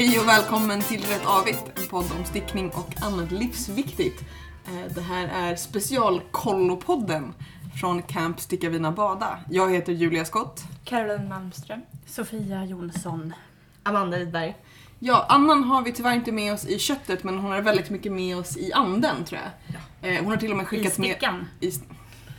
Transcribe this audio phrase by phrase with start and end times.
[0.00, 4.20] Hej och välkommen till Rätt Avigt, en podd om stickning och annat livsviktigt.
[4.66, 7.34] Eh, Det här är specialkollopodden
[7.80, 9.38] från Camp Sticka Vina Bada.
[9.50, 10.62] Jag heter Julia Skott.
[10.84, 11.80] Caroline Malmström.
[12.06, 13.34] Sofia Jonsson.
[13.82, 14.56] Amanda Rydberg.
[14.98, 18.12] Ja, Annan har vi tyvärr inte med oss i köttet men hon är väldigt mycket
[18.12, 20.12] med oss i anden tror jag.
[20.14, 21.48] Eh, Hon har till och med I skickat med stickan.
[21.60, 21.72] i,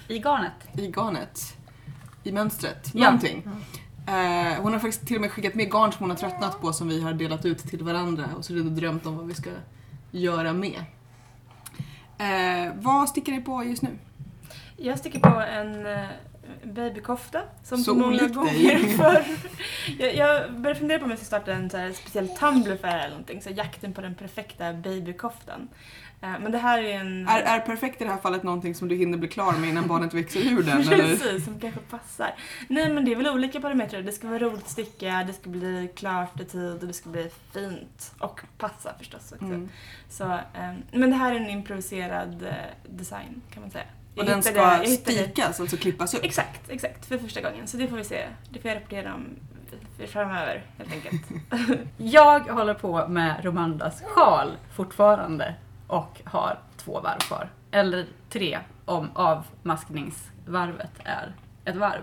[0.08, 0.54] I garnet.
[0.78, 1.58] i garnet.
[2.24, 2.90] I mönstret.
[2.94, 3.04] Ja.
[3.04, 3.44] Någonting.
[4.08, 6.74] Eh, hon har faktiskt till och med skickat med garn som hon har tröttnat på
[6.74, 9.34] som vi har delat ut till varandra och så har vi drömt om vad vi
[9.34, 9.50] ska
[10.12, 10.84] göra med.
[12.18, 13.90] Eh, vad stickar ni på just nu?
[14.78, 16.06] Jag sticker på en eh,
[16.64, 18.34] babykofta som Så många olikt dig.
[18.34, 19.26] gånger förr.
[20.00, 22.88] Jag, jag började fundera på om jag ska starta en så speciell Tumblr för det
[22.88, 23.42] här eller någonting.
[23.42, 25.68] Så jakten på den perfekta babykoftan.
[26.24, 27.28] Eh, Men det här är en...
[27.28, 29.88] Är, är perfekt i det här fallet någonting som du hinner bli klar med innan
[29.88, 30.82] barnet växer ur den?
[30.82, 30.98] eller?
[31.18, 32.34] Precis, som kanske passar.
[32.68, 34.02] Nej men det är väl olika parametrar.
[34.02, 37.10] Det ska vara roligt att sticka, det ska bli klart i tid och det ska
[37.10, 38.14] bli fint.
[38.20, 39.46] Och passa förstås också.
[39.46, 39.70] Mm.
[40.10, 42.54] Så, eh, men det här är en improviserad eh,
[42.90, 43.84] design kan man säga.
[44.16, 46.24] Och Jag den hittade- ska hittade- spikas, alltså klippas upp?
[46.24, 47.06] Exakt, exakt.
[47.06, 47.68] För första gången.
[47.68, 48.26] Så det får vi se.
[48.50, 49.26] Det får jag rapportera om
[50.08, 51.22] framöver helt enkelt.
[51.98, 55.56] Jag håller på med Romandas sjal fortfarande
[55.92, 57.50] och har två varv kvar.
[57.72, 61.34] Eller tre om avmaskningsvarvet är
[61.66, 62.02] ett varv.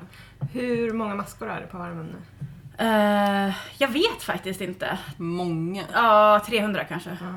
[0.53, 2.19] Hur många maskor är det på armen nu?
[2.85, 4.99] Eh, jag vet faktiskt inte.
[5.17, 5.85] Många.
[5.93, 7.11] Ja, 300 kanske.
[7.21, 7.35] Ja.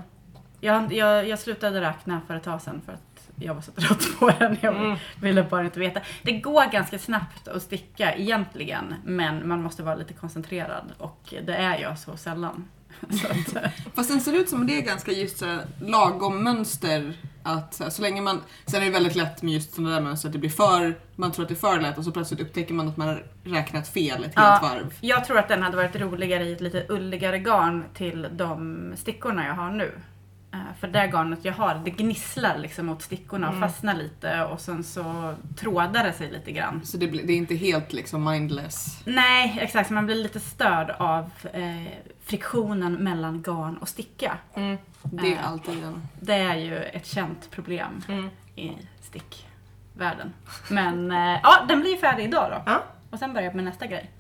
[0.60, 4.08] Jag, jag, jag slutade räkna för ett tag sedan för att jag var så trött
[4.20, 4.58] på den.
[4.62, 4.98] Jag Mm.
[5.22, 6.00] ville bara inte veta.
[6.24, 11.56] Det går ganska snabbt att sticka egentligen, men man måste vara lite koncentrerad och det
[11.56, 12.68] är jag så sällan.
[13.56, 17.14] Eh, Fast den ser ut som det är ganska just så här, lagom mönster.
[17.44, 20.02] Att så, här, så länge man, sen är det väldigt lätt med just sådana där
[20.02, 22.40] mönster att det blir för, man tror att det är för lätt och så plötsligt
[22.42, 24.60] upptäcker man att man har räknat fel ett helt Ja.
[24.62, 24.94] varv.
[25.02, 29.46] jag tror att den hade varit roligare i ett lite ulligare garn till de stickorna
[29.48, 29.92] jag har nu.
[30.54, 33.70] Eh, För det garnet jag har, det gnisslar liksom mot stickorna och Mm.
[33.70, 36.82] fastnar lite och sen så trådar det sig lite grann.
[36.86, 38.98] Så det, blir, det är inte helt liksom mindless.
[39.06, 39.90] Nej, exakt.
[39.90, 41.92] Man blir lite störd av eh,
[42.24, 44.38] friktionen mellan garn och sticka.
[44.54, 44.78] Mm.
[45.04, 45.48] Det är Äh.
[45.52, 46.02] alltid en...
[46.20, 48.30] Det är ju ett känt problem Mm.
[48.56, 48.72] i
[49.02, 50.34] stickvärlden.
[50.70, 52.72] Men eh, ja, den blir färdig idag då.
[52.72, 52.84] Ja.
[53.10, 54.12] Och sen börjar jag med nästa grej.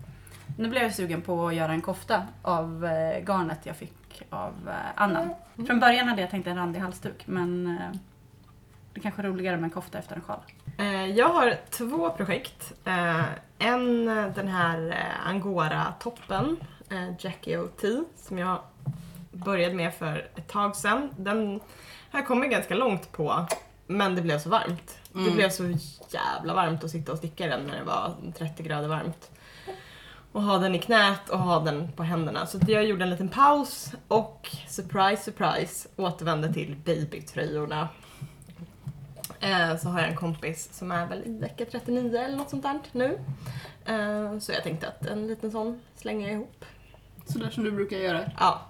[0.57, 4.53] Nu blev jag sugen på att göra en kofta av eh, garnet jag fick av
[4.67, 5.29] eh, Anna.
[5.67, 7.97] Från början hade jag tänkt en randig halsduk men eh,
[8.93, 10.39] det är kanske är roligare med en kofta efter en sjal.
[10.77, 12.73] Eh, Jag har två projekt.
[12.85, 13.23] Eh,
[13.59, 16.67] En, eh, den här eh, Angora-toppen, eh,
[17.19, 17.87] Jackie O.T.
[18.15, 18.59] som jag
[19.31, 21.09] började med för ett tag sedan.
[21.17, 21.59] Den
[22.11, 23.45] har jag kommit ganska långt på,
[23.87, 24.97] men det blev så varmt.
[25.13, 25.35] Det Mm.
[25.35, 25.63] blev så
[26.09, 29.31] jävla varmt att sitta och sticka den när det var 30 grader varmt.
[30.31, 32.45] Och ha den i knät och ha den på händerna.
[32.45, 37.89] Så jag gjorde en liten paus och surprise, surprise återvände till babytröjorna.
[39.39, 42.63] Eh, så har jag en kompis som är väl i vecka 39 eller något sånt
[42.63, 43.19] där nu.
[43.85, 46.65] Eh, så jag tänkte att en liten sån slänger jag ihop.
[47.25, 48.31] Sådär som du brukar göra.
[48.39, 48.61] Ja.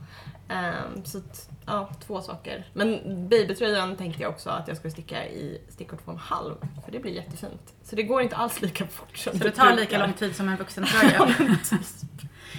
[0.50, 1.22] Eh, så
[1.66, 2.68] ja, två saker.
[2.74, 7.12] Men babytröjan tänkte jag också att jag skulle sticka i stickor 2,5 för det blir
[7.12, 7.74] jättefint.
[7.84, 10.50] Så det går inte alls lika fort som Så det tar lika lång tid som
[10.50, 11.36] en vuxentröja.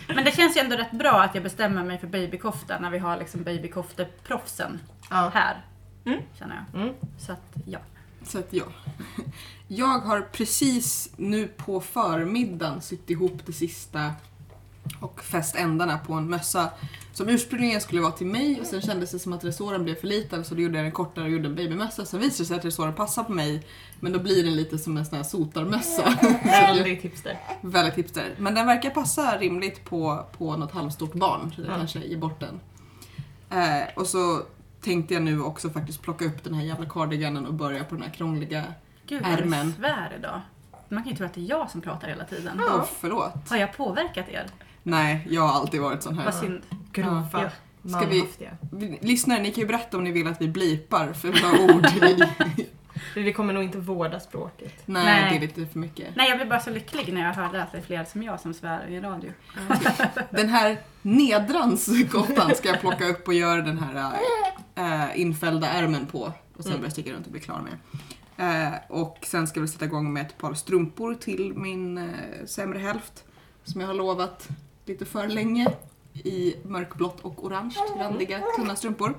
[0.08, 2.98] Men det känns ju ändå rätt bra att jag bestämmer mig för babykofta när vi
[2.98, 5.30] har liksom babykofteproffsen Ja.
[5.34, 5.66] här.
[6.04, 6.20] Mm.
[6.38, 6.82] Känner jag.
[6.82, 6.94] Mm.
[7.18, 7.78] Så att ja.
[8.24, 8.64] Så att ja.
[9.68, 14.12] Jag har precis nu på förmiddagen sytt ihop det sista
[15.00, 16.70] och fäst ändarna på en mössa
[17.12, 20.06] som ursprungligen skulle vara till mig och sen kändes det som att resåren blev för
[20.06, 22.04] liten så då gjorde jag den kortare och gjorde en babymössa.
[22.04, 23.66] Sen visade det sig att resåren passar på mig
[24.00, 26.02] men då blir den lite som en sån här sotarmössa.
[26.44, 27.38] Väldigt hipster.
[27.60, 28.34] Väldigt hipster.
[28.38, 31.76] Men den verkar passa rimligt på, på något halvstort barn så jag Ja.
[31.76, 32.60] kanske ger bort den.
[33.50, 34.42] Eh, och så
[34.80, 38.04] tänkte jag nu också faktiskt plocka upp den här jävla cardiganen och börja på den
[38.04, 38.64] här krångliga
[39.06, 39.66] Gud vad Ärmen.
[39.66, 40.40] det svär idag.
[40.88, 42.56] Man kan ju tro att det är jag som pratar hela tiden.
[42.58, 42.72] Ja.
[42.74, 43.48] Åh, förlåt.
[43.50, 44.46] Har jag påverkat er?
[44.82, 46.24] Nej, jag har alltid varit sån här.
[46.24, 46.62] Vad synd.
[46.92, 47.28] Grova.
[47.32, 47.50] Ja.
[47.98, 48.24] Ska vi-.
[48.72, 51.86] Vi- Lyssnare, ni kan ju berätta om ni vill att vi blipar för bra ord
[51.86, 52.18] i...
[53.14, 54.82] För vi kommer nog inte vårda språket.
[54.86, 55.30] Nej, Nej.
[55.30, 56.16] det är lite för mycket.
[56.16, 58.40] Nej, jag blev bara så lycklig när jag hörde att det är fler som jag
[58.40, 59.32] som svär i radio.
[60.30, 61.84] Den här nedrans
[62.56, 64.12] ska jag plocka upp och göra den här
[64.74, 66.32] äh, infällda ärmen på.
[66.56, 66.80] Och sen Mm.
[66.80, 67.74] börja sticka runt och bli klar med.
[68.66, 72.04] Eh, och sen ska vi sätta igång med ett par strumpor till min eh,
[72.46, 73.24] sämre hälft.
[73.64, 74.48] Som jag har lovat
[74.86, 75.66] lite för länge.
[76.14, 79.18] I mörkblått och orange, randiga, tunna strumpor.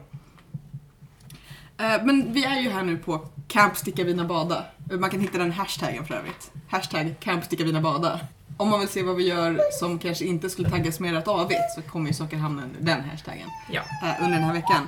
[1.78, 4.66] Eh, men vi är ju här nu på Camp Sticka Bada.
[5.00, 6.52] Man kan hitta den hashtaggen för övrigt.
[6.70, 8.20] Hashtag Camp Sticka Bada.
[8.58, 11.72] om man vill se vad vi gör som kanske inte skulle taggas mer rätt avigt
[11.76, 13.82] så kommer ju saker hamna under den hashtaggen Ja.
[14.04, 14.88] eh, under den här veckan.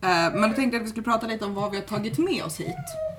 [0.00, 2.18] Eh, men då tänkte jag att vi skulle prata lite om vad vi har tagit
[2.18, 2.74] med oss hit.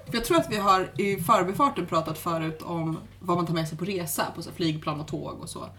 [0.06, 3.68] För jag tror att vi har i förbifarten pratat förut om vad man tar med
[3.68, 5.70] sig på resa, på så flygplan och tåg och så.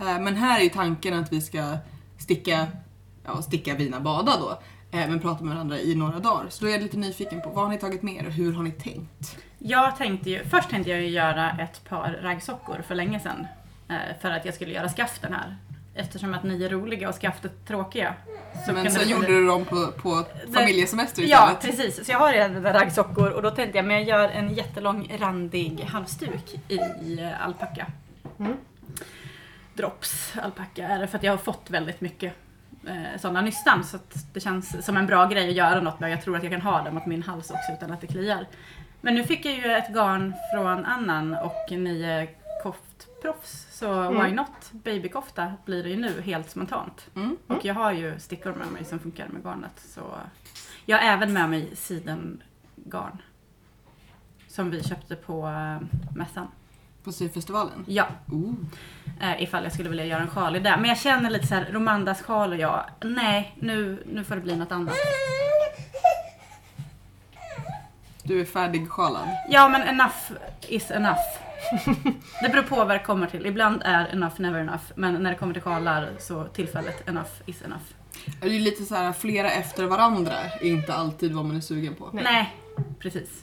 [0.00, 1.76] Eh, men här är ju tanken att vi ska
[2.18, 2.66] sticka,
[3.24, 4.50] ja sticka, vina, bada då.
[4.98, 6.46] eh, Men prata med varandra i några dagar.
[6.48, 8.52] Så då är jag lite nyfiken på vad har ni tagit med er och hur
[8.52, 9.36] har ni tänkt?
[9.58, 13.46] Jag tänkte ju, först tänkte jag ju göra ett par raggsockor för länge sedan.
[13.88, 15.56] eh, För att jag skulle göra skaften här.
[15.96, 18.14] Eftersom att ni är roliga och skaftet tråkiga.
[18.66, 20.24] så Men det- gjorde du dem på, på
[20.54, 21.76] familjesemester Ja, istället.
[21.78, 22.06] precis.
[22.06, 25.80] Så jag har redan raggsockor och då tänkte jag, men jag gör en jättelång randig
[25.80, 26.78] halsduk i
[27.40, 27.86] alpacka.
[28.38, 28.56] Mm.
[29.74, 32.34] Drops alpacka är det för att jag har fått väldigt mycket
[32.86, 33.98] eh, sådana nystan så
[34.32, 36.10] det känns som en bra grej att göra något med.
[36.10, 38.46] Jag tror att jag kan ha dem åt min hals också utan att det kliar.
[39.00, 42.28] Men nu fick jag ju ett garn från Annan och ni är
[42.62, 44.24] koftproffs så Mm.
[44.24, 44.72] why not?
[44.72, 47.06] Babykofta blir det ju nu helt spontant.
[47.16, 47.36] Mm.
[47.46, 49.80] Och jag har ju stickor med mig som funkar med garnet.
[49.94, 50.00] Så
[50.84, 53.22] jag har även med mig sidengarn.
[54.48, 56.48] Som vi köpte på eh, mässan.
[57.04, 57.84] På syfestivalen.
[57.86, 58.54] Ja, Ooh.
[59.20, 60.76] eh, ifall jag skulle vilja göra en sjal i det.
[60.76, 64.40] Men jag känner lite så här, Romandas sjal och jag, nej nu, nu får det
[64.40, 64.94] bli något annat.
[68.22, 69.28] Du är färdigsjalad.
[69.50, 70.32] Ja men enough
[70.68, 71.20] is enough.
[72.42, 73.46] Det beror på vad det kommer till.
[73.46, 74.82] Ibland är enough never enough.
[74.94, 77.82] Men när det kommer till sjalar så tillfället enough is enough.
[78.40, 81.60] Det är ju lite så här flera efter varandra är inte alltid vad man är
[81.60, 82.10] sugen på.
[82.12, 82.24] Nej.
[82.24, 82.54] Nej,
[82.98, 83.42] precis.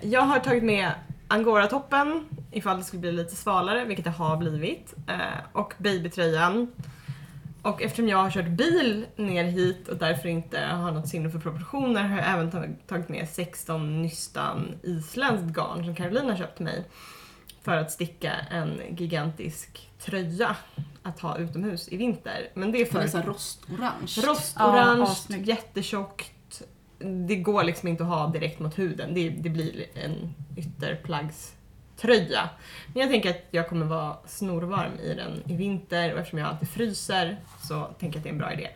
[0.00, 0.90] Jag har tagit med
[1.28, 4.94] Angora-toppen ifall det skulle bli lite svalare, vilket det har blivit.
[5.08, 5.16] Eh,
[5.52, 6.72] och babytröjan.
[7.62, 11.38] Och eftersom jag har kört bil ner hit och därför inte har något sinne för
[11.38, 16.64] proportioner har jag även tag- tagit med 16 nystan isländskt garn som Carolina köpt till
[16.64, 16.84] mig.
[17.62, 20.56] För att sticka en gigantisk tröja
[21.02, 22.50] att ha utomhus i vinter.
[22.54, 24.06] Men det är För det är rostorange.
[24.16, 25.46] Ja, Rostorange, assnyggt.
[25.48, 26.30] jättetjockt.
[27.26, 29.14] Det går liksom inte att ha direkt mot huden.
[29.14, 32.50] Det, det blir en ytterplaggströja.
[32.92, 36.48] Men jag tänker att jag kommer vara snorvarm i den i vinter och eftersom jag
[36.48, 38.68] alltid fryser så tänker jag att det är en bra idé.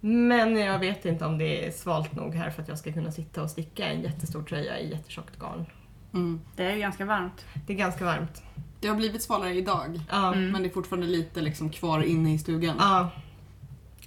[0.00, 3.12] Men jag vet inte om det är svalt nog här för att jag ska kunna
[3.12, 5.66] sitta och sticka en jättestor tröja i jättetjockt garn.
[6.14, 6.40] Mm.
[6.56, 7.46] Det är ju ganska varmt.
[7.66, 8.42] Det är ganska varmt.
[8.80, 10.00] Det har blivit svalare idag.
[10.12, 10.50] Mm.
[10.50, 12.76] Men det är fortfarande lite liksom kvar inne i stugan.
[12.78, 13.10] ja.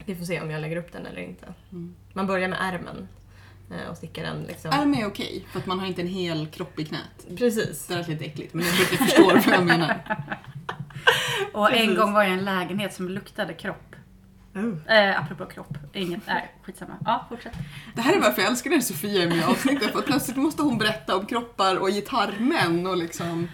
[0.06, 1.54] Vi får se om jag lägger upp den eller inte.
[1.72, 1.96] Mm.
[2.14, 3.08] Man börjar med ärmen
[3.90, 4.72] och stickar den liksom.
[4.72, 7.38] Ärm är okej, för att man har inte en hel kropp i knät.
[7.38, 7.88] Precis.
[7.88, 9.96] Det är lite äckligt, men jag tror att du förstår vad jag menar.
[11.54, 11.98] Och en Precis.
[11.98, 13.96] gång var jag i en lägenhet som luktade kropp.
[14.56, 14.94] Oh.
[14.98, 15.78] Eh, apropå kropp.
[15.94, 16.94] Inget, nej skitsamma.
[17.06, 17.54] Ja, fortsätt.
[17.96, 20.38] Det här är varför jag älskar när Sofia är med i avsnittet, för att plötsligt
[20.38, 23.48] måste hon berätta om kroppar och gitarrmän och liksom...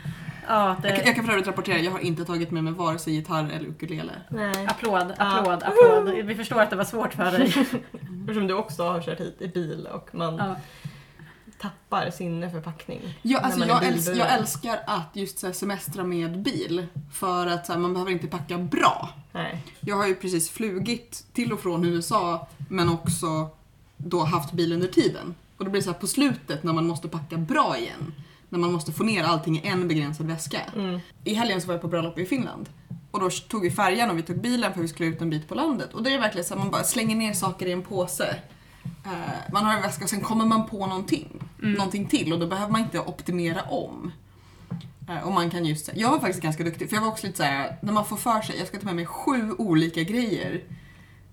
[0.48, 2.74] Ja, Jag, kan- det, jag kan för övrigt rapportera, jag har inte tagit med mig
[2.74, 4.12] vare sig gitarr eller ukulele.
[4.30, 4.66] Nej.
[4.68, 5.38] applåd, Ja.
[5.40, 6.26] applåd, applåd.
[6.26, 7.54] Vi förstår att det var svårt för dig.
[8.28, 10.56] Eftersom du också har kört hit i bil och man Ja.
[11.60, 13.20] tappar sinne för packning.
[13.22, 17.66] Ja, alltså jag, älsk, jag älskar att just så här, semestra med bil, för att
[17.66, 19.10] så här, man behöver inte packa bra.
[19.32, 19.64] Nej.
[19.80, 23.50] Jag har ju precis flugit till och från USA, men också
[23.98, 25.36] då haft bil under tiden.
[25.58, 28.14] Och då blir det så här på slutet när man måste packa bra igen,
[28.50, 30.62] när man måste få ner allting i en begränsad väska.
[30.76, 31.00] Mm.
[31.24, 32.70] I helgen så var jag på bröllop i Finland.
[33.16, 35.48] Och då tog vi färjan och vi tog bilen för vi skulle ut en bit
[35.48, 35.94] på landet.
[35.94, 38.40] Och då är det verkligen så att man bara slänger ner saker i en påse.
[39.06, 42.48] Eh, man har en väska och sen kommer man på någonting, någonting till och då
[42.48, 44.12] behöver man inte optimera om.
[45.10, 47.38] Eh, och man kan just, jag var faktiskt ganska duktig, för jag var också lite
[47.38, 50.64] såhär, när man får för sig, jag ska ta med mig sju olika grejer.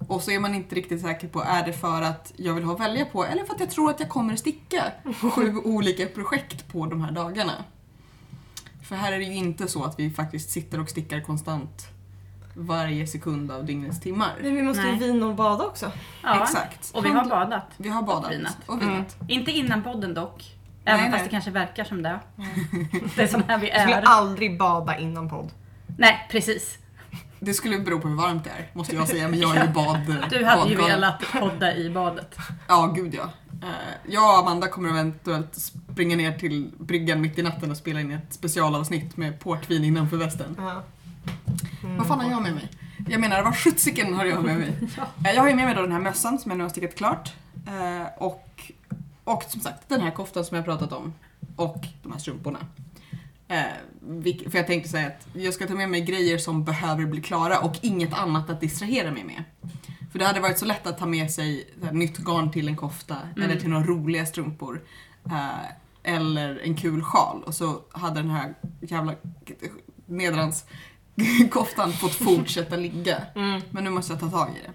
[0.09, 2.75] Och så är man inte riktigt säker på, är det för att jag vill ha
[2.75, 4.93] att välja på eller för att jag tror att jag kommer att sticka
[5.35, 7.65] sju olika projekt på de här dagarna.
[8.93, 11.89] För här är det ju inte så att vi faktiskt sitter och stickar konstant
[12.55, 14.33] varje sekund av dygnets timmar.
[14.43, 14.99] Men vi måste ju Nej.
[14.99, 15.93] vina och bada också.
[16.23, 16.43] Ja.
[16.43, 16.91] Exakt.
[16.95, 17.67] Och vi har badat.
[17.77, 18.25] Vi har badat.
[18.25, 18.57] Och vinat.
[18.67, 19.17] Och vinat.
[19.29, 20.57] Inte innan podden dock.
[20.85, 21.25] Även Nej, fast nej.
[21.25, 22.21] det kanske verkar som det.
[23.17, 24.03] Det är som här vi Jag skulle är.
[24.03, 25.51] aldrig bada innan podd.
[25.99, 26.79] Nej, precis.
[27.41, 29.29] Det skulle bero på hur varmt det är, måste jag säga.
[29.29, 29.99] Men jag är ju bad,
[30.31, 32.37] Du hade ju velat podda i badet.
[32.69, 33.31] Ja, gud ja.
[33.63, 33.69] Eh,
[34.09, 38.11] Jag och Amanda kommer eventuellt springa ner till bryggan mitt i natten och spela in
[38.11, 40.57] ett specialavsnitt med portvin innanför västen.
[40.59, 40.83] Ja.
[41.85, 41.97] Mm.
[41.99, 42.69] Vad fan har jag med mig?
[43.09, 44.73] Jag menar, vad sjuttsiken har jag med mig?
[45.27, 46.95] Eh, Jag har ju med mig då den här mössan som jag nu har stickat
[46.95, 47.33] klart.
[47.67, 48.73] Eh, Och,
[49.25, 51.13] och som sagt, den här koftan som jag pratat om.
[51.57, 52.59] Och de här strumporna.
[54.51, 57.59] För jag tänkte säga att jag ska ta med mig grejer som behöver bli klara
[57.61, 59.45] och inget annat att distrahera mig med.
[60.13, 62.77] För det hade varit så lätt att ta med sig här, nytt garn till en
[62.77, 63.43] kofta Mm.
[63.51, 64.83] eller till några roliga strumpor.
[65.27, 65.49] Eh,
[66.03, 69.15] eller en kul sjal och så hade den här jävla
[70.07, 73.23] nedrandskoftan fått fortsätta ligga.
[73.35, 73.61] Mm.
[73.71, 74.73] Men nu måste jag ta tag i det.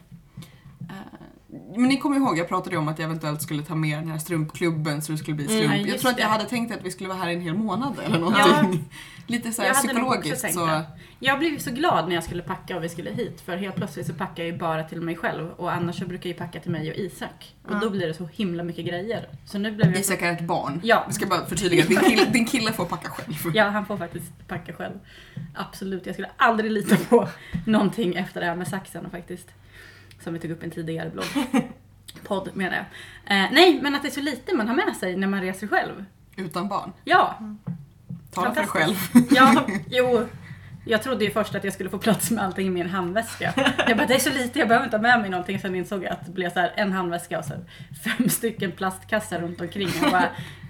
[0.94, 4.12] Eh, Men ni kommer ihåg, jag pratade om att jag eventuellt skulle ta med den
[4.12, 5.88] här strumpklubben så det skulle bli Mm, strump.
[5.88, 7.94] ja, jag tror att jag hade tänkt att vi skulle vara här en hel månad
[8.06, 8.84] eller någonting.
[9.28, 10.82] Lite så här Jag hade nog också psykologiskt så.
[11.20, 14.08] Jag blev så glad när jag skulle packa och vi skulle hit för helt plötsligt
[14.08, 16.60] så packar jag ju bara till mig själv och annars så brukar jag ju packa
[16.60, 17.56] till mig och Isak.
[17.64, 17.80] Och Ja.
[17.82, 19.30] då blir det så himla mycket grejer.
[19.46, 20.80] Så nu blev jag Isak är ett barn.
[20.84, 21.04] Ja.
[21.08, 23.56] Vi ska bara förtydliga, din kille, din kille får packa själv.
[23.56, 24.94] Ja, han får faktiskt packa själv.
[25.56, 27.28] Absolut, jag skulle aldrig lita på
[27.66, 29.48] någonting efter det här med saxen faktiskt.
[30.28, 31.26] Som vi tog upp i en tidigare blogg.
[32.24, 32.86] Podd menar jag.
[33.38, 35.68] Eh, nej, men att det är så lite man har med sig när man reser
[35.68, 36.06] själv.
[36.36, 36.94] Utan barn.
[37.04, 37.40] Ja,
[38.32, 38.96] Tala för dig själv.
[39.32, 40.28] Ja, jo.
[40.86, 43.54] Jag trodde ju först att jag skulle få plats med allting i min handväska.
[43.88, 45.60] Jag bara, det är så lite, jag behöver inte ha med mig någonting.
[45.60, 47.54] Sen insåg jag att det blev så här en handväska och så
[48.04, 49.90] fem stycken plastkassar runt omkring.
[50.02, 50.30] Jag bara,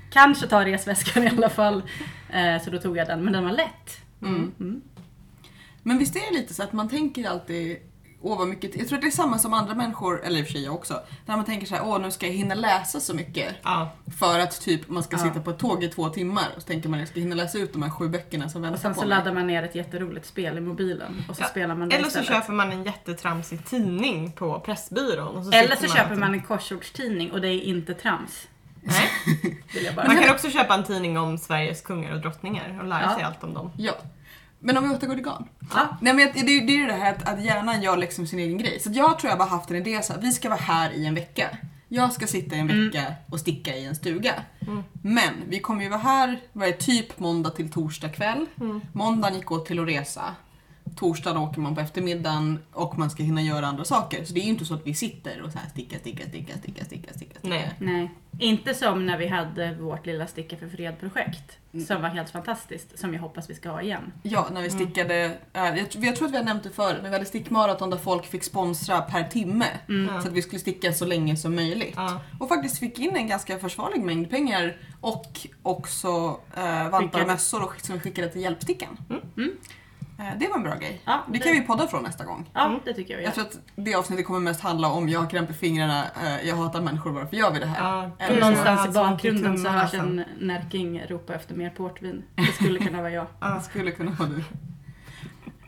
[0.09, 1.83] kanske ta resväskan i alla fall.
[2.29, 4.01] Eh, så då tog jag den, men den var lätt.
[4.21, 4.51] Mm.
[4.59, 4.81] Mm.
[5.83, 7.77] Men visst är det lite så att man tänker alltid
[8.27, 10.45] Åh vad mycket, jag tror att det är samma som andra människor, eller i och
[10.45, 10.99] för sig jag också.
[11.25, 13.55] När man tänker så här, åh nu ska jag hinna läsa så mycket.
[13.63, 13.89] Ja.
[14.19, 15.23] För att typ man ska Ja.
[15.23, 17.57] sitta på ett tåg i två timmar och så tänker man jag ska hinna läsa
[17.57, 19.17] ut de här sju böckerna som Och väntar sen på så mig.
[19.17, 21.47] laddar man ner ett jätteroligt spel i mobilen och så Ja.
[21.47, 22.27] spelar man det Eller så istället.
[22.41, 25.35] köper man en jättetramsig tidning på Pressbyrån.
[25.35, 28.47] Och så Eller så sitter köper och- man en korsordstidning och det är inte trams.
[28.81, 29.09] Nej.
[29.73, 32.87] Vill jag bara Man kan också köpa en tidning om Sveriges kungar och drottningar och
[32.87, 33.15] lära Ja.
[33.15, 33.71] sig allt om dem.
[33.77, 33.93] Ja.
[34.67, 35.45] Men om vi återgår till garn.
[35.73, 35.97] Ja.
[36.01, 38.57] Nej men det, det är ju det här att, att hjärnan gör liksom sin egen
[38.57, 38.79] grej.
[38.79, 41.05] Så jag tror jag bara haft en idé så här, vi ska vara här i
[41.05, 41.57] en vecka.
[41.87, 42.85] Jag ska sitta i en Mm.
[42.89, 44.33] vecka och sticka i en stuga.
[44.67, 44.83] Mm.
[45.03, 48.45] Men vi kommer ju vara här, vad är det, typ måndag till torsdag kväll.
[48.61, 48.81] Mm.
[48.93, 50.23] Måndagen gick åt till att resa.
[50.95, 54.25] Torsdagen åker man på eftermiddagen och man ska hinna göra andra saker.
[54.25, 56.57] Så det är ju inte så att vi sitter och så här sticka, sticka, sticka,
[56.57, 57.39] sticka, sticka, sticka.
[57.41, 57.73] Nej.
[57.79, 61.57] Nej, inte som när vi hade vårt lilla Sticka för fred-projekt.
[61.87, 64.11] Som var helt fantastiskt, som jag hoppas vi ska ha igen.
[64.23, 67.11] Ja, när vi stickade, äh, jag, jag tror att vi har nämnt det förut, men
[67.11, 69.65] vi hade stickmaraton där folk fick sponsra per timme.
[69.89, 70.21] Mm.
[70.21, 71.97] Så att vi skulle sticka så länge som möjligt.
[72.39, 77.63] Och faktiskt fick in en ganska försvarlig mängd pengar och också äh, vantar och mössor
[77.63, 78.97] och, som vi skickade till Hjälpstickan.
[80.19, 81.01] Eh, det var en bra grej.
[81.05, 82.49] Ja, Det kan vi podda från nästa gång.
[82.53, 82.79] Ja, Mm.
[82.85, 83.19] det tycker jag.
[83.19, 86.03] vi Jag tror att det avsnittet kommer mest handla om jag har krämp i fingrarna,
[86.23, 88.11] eh, jag hatar människor, varför gör vi det här?
[88.19, 92.23] Ja, så- någonstans i Alltså, bakgrunden så hörs en Närking ropa efter mer portvin.
[92.35, 93.27] Det skulle kunna vara jag.
[93.55, 94.43] Det skulle kunna vara du.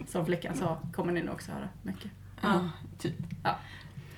[0.08, 2.12] Som flickan sa, kommer ni nog också höra mycket.
[2.42, 3.16] Ja, typ.
[3.44, 3.56] Ja.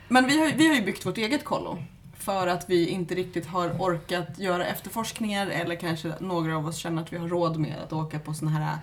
[0.07, 1.77] Men vi har, vi har ju byggt vårt eget kollo.
[2.17, 7.01] För att vi inte riktigt har orkat göra efterforskningar eller kanske några av oss känner
[7.01, 8.77] att vi har råd med att åka på såna här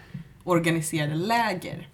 [0.48, 1.88] organiserade läger.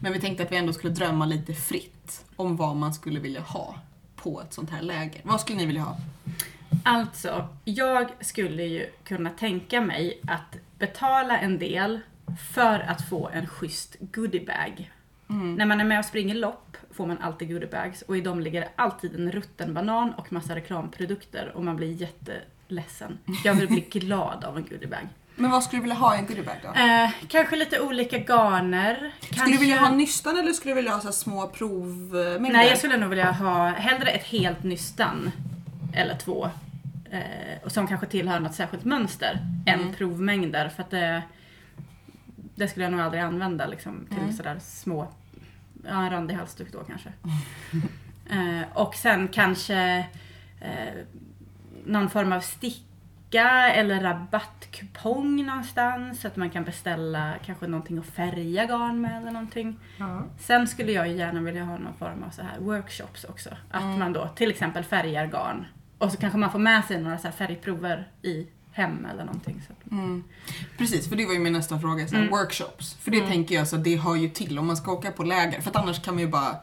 [0.00, 3.40] Men vi tänkte att vi ändå skulle drömma lite fritt om vad man skulle vilja
[3.40, 3.74] ha
[4.16, 5.20] på ett sånt här läger.
[5.24, 5.96] Vad skulle ni vilja ha?
[6.82, 12.00] Alltså, jag skulle ju kunna tänka mig att betala en del
[12.52, 14.92] för att få en schysst goodiebag.
[15.30, 15.54] Mm.
[15.54, 18.60] När man är med och springer lopp får man alltid goodiebags och i dem ligger
[18.60, 23.18] det alltid en rutten banan och massa reklamprodukter och man blir jätteledsen.
[23.44, 25.08] Jag vill bli glad av en goodiebag.
[25.38, 26.68] Men vad skulle du vilja ha i en goodiebag då?
[26.68, 29.12] Eh, kanske lite olika garner.
[29.32, 32.52] Skulle du vilja ha nystan eller skulle du vilja ha så små provmängder?
[32.52, 35.30] Nej, jag skulle nog vilja ha hellre ett helt nystan.
[35.94, 36.50] Eller två.
[37.10, 39.38] Eh, och som kanske tillhör något särskilt mönster.
[39.66, 39.80] Mm.
[39.80, 40.68] Än provmängder.
[40.68, 41.22] För att det,
[42.54, 44.32] det skulle jag nog aldrig använda liksom, till Mm.
[44.32, 45.08] sådär små...
[45.84, 47.08] Ja, en randig halsduk då kanske.
[48.30, 50.06] eh, och sen kanske
[50.60, 50.94] eh,
[51.84, 52.40] någon form av
[53.28, 56.20] sticka eller rabattkupong någonstans.
[56.20, 59.78] Så att man kan beställa kanske någonting att färga garn med eller någonting.
[59.98, 60.22] Ja.
[60.38, 63.50] Sen skulle jag ju gärna vilja ha någon form av så här workshops också.
[63.70, 63.98] Att Mm.
[63.98, 65.66] man då till exempel färgar garn.
[65.98, 69.62] Och så kanske man får med sig några så här färgprover i hem eller någonting.
[69.66, 69.94] Så.
[69.94, 70.24] Mm.
[70.78, 72.06] Precis, för det var ju min nästa fråga.
[72.08, 72.30] Så här, Mm.
[72.38, 72.94] Workshops.
[72.94, 73.28] För det Mm.
[73.30, 75.60] tänker jag så det hör ju till om man ska åka på läger.
[75.60, 76.56] För att annars kan man ju bara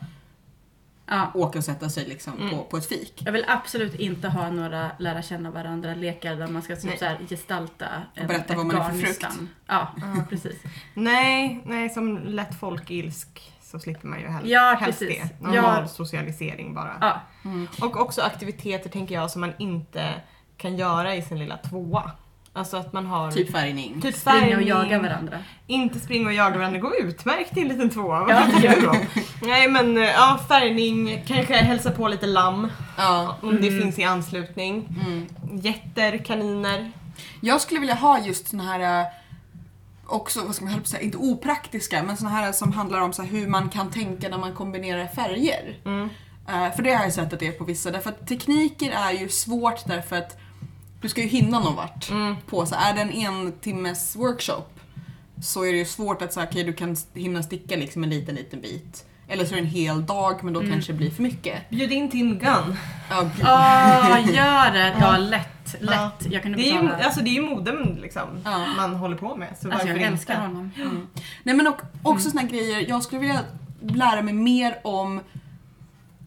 [1.07, 1.31] Ja.
[1.33, 2.49] åka och sätta sig liksom Mm.
[2.49, 3.21] på, på ett fik.
[3.25, 7.17] Jag vill absolut inte ha några lära känna varandra-lekar där man ska typ så här
[7.29, 7.85] gestalta
[8.15, 9.25] en, berätta ett vad man är för frukt.
[9.67, 10.23] Ja, Ja.
[10.29, 10.61] precis.
[10.93, 15.21] Nej, nej, som lätt folkilsk så slipper man ju helst, Ja, helst precis.
[15.23, 15.43] det.
[15.45, 15.87] Normal Ja.
[15.87, 16.97] socialisering bara.
[17.01, 17.67] Ja, Mm.
[17.81, 20.13] Och också aktiviteter tänker jag som man inte
[20.57, 22.11] kan göra i sin lilla tvåa.
[22.55, 24.01] Alltså att man har Typ färgning.
[24.01, 25.37] typ springa och färgning, jaga varandra.
[25.67, 28.19] Inte springa och jaga varandra, gå utmärkt i en liten tvåa.
[28.19, 28.43] Vad Ja.
[28.55, 28.95] tycker du då?
[29.41, 33.37] Nej men eh, ja, färgning, kanske hälsa på lite lamm Ja.
[33.41, 33.81] om det Mm.
[33.81, 34.99] finns i anslutning.
[35.05, 35.27] Mm.
[35.61, 36.91] Getter, kaniner.
[37.41, 39.07] Jag skulle vilja ha just såna här äh,
[40.07, 43.01] också, vad ska man höll på att säga, inte opraktiska, men såna här som handlar
[43.01, 45.77] om så här, hur man kan tänka när man kombinerar färger.
[45.85, 46.09] Mm.
[46.49, 49.11] Eh, för det har jag sett att det är på vissa, därför att tekniker är
[49.11, 50.37] ju svårt därför att
[51.01, 52.09] du ska ju hinna någon vart.
[52.09, 52.35] Mm.
[52.49, 54.63] på så är det en en timmes workshop
[55.43, 58.35] så är det ju svårt att säga okej du kan hinna sticka liksom en liten
[58.35, 59.05] liten bit.
[59.27, 60.71] Eller så är det en hel dag men då Mm.
[60.71, 61.69] kanske det blir för mycket.
[61.69, 62.75] Bjud in Tim Gunn.
[63.09, 63.45] Ja, gud.
[63.45, 64.95] Åh, gör det!
[64.99, 65.75] Ja, lätt.
[65.81, 66.31] Lätt.
[66.31, 68.65] Jag kunde Det är ju, alltså, det är ju modem liksom, Ja.
[68.77, 69.57] man håller på med.
[69.61, 70.71] Så Alltså jag älskar honom.
[71.43, 73.39] Nej men och, också såna här grejer, jag skulle vilja
[73.81, 75.21] lära mig mer om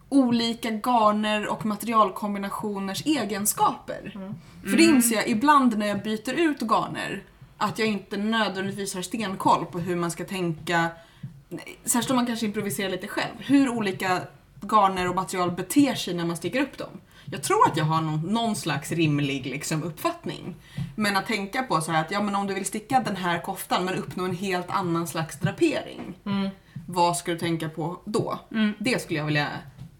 [0.09, 4.11] olika garner och materialkombinationers egenskaper.
[4.15, 4.35] Mm.
[4.63, 7.23] För det inser jag ibland när jag byter ut garner,
[7.57, 10.89] att jag inte nödvändigtvis har stenkoll på hur man ska tänka,
[11.85, 14.21] särskilt om man kanske improviserar lite själv, hur olika
[14.61, 16.89] garner och material beter sig när man sticker upp dem.
[17.31, 20.55] Jag tror att jag har någon, någon slags rimlig liksom, uppfattning.
[20.95, 23.41] Men att tänka på så här att ja, men om du vill sticka den här
[23.41, 26.15] koftan men uppnå en helt annan slags drapering.
[26.25, 26.49] Mm.
[26.87, 28.39] Vad ska du tänka på då?
[28.51, 28.73] Mm.
[28.79, 29.47] Det skulle jag vilja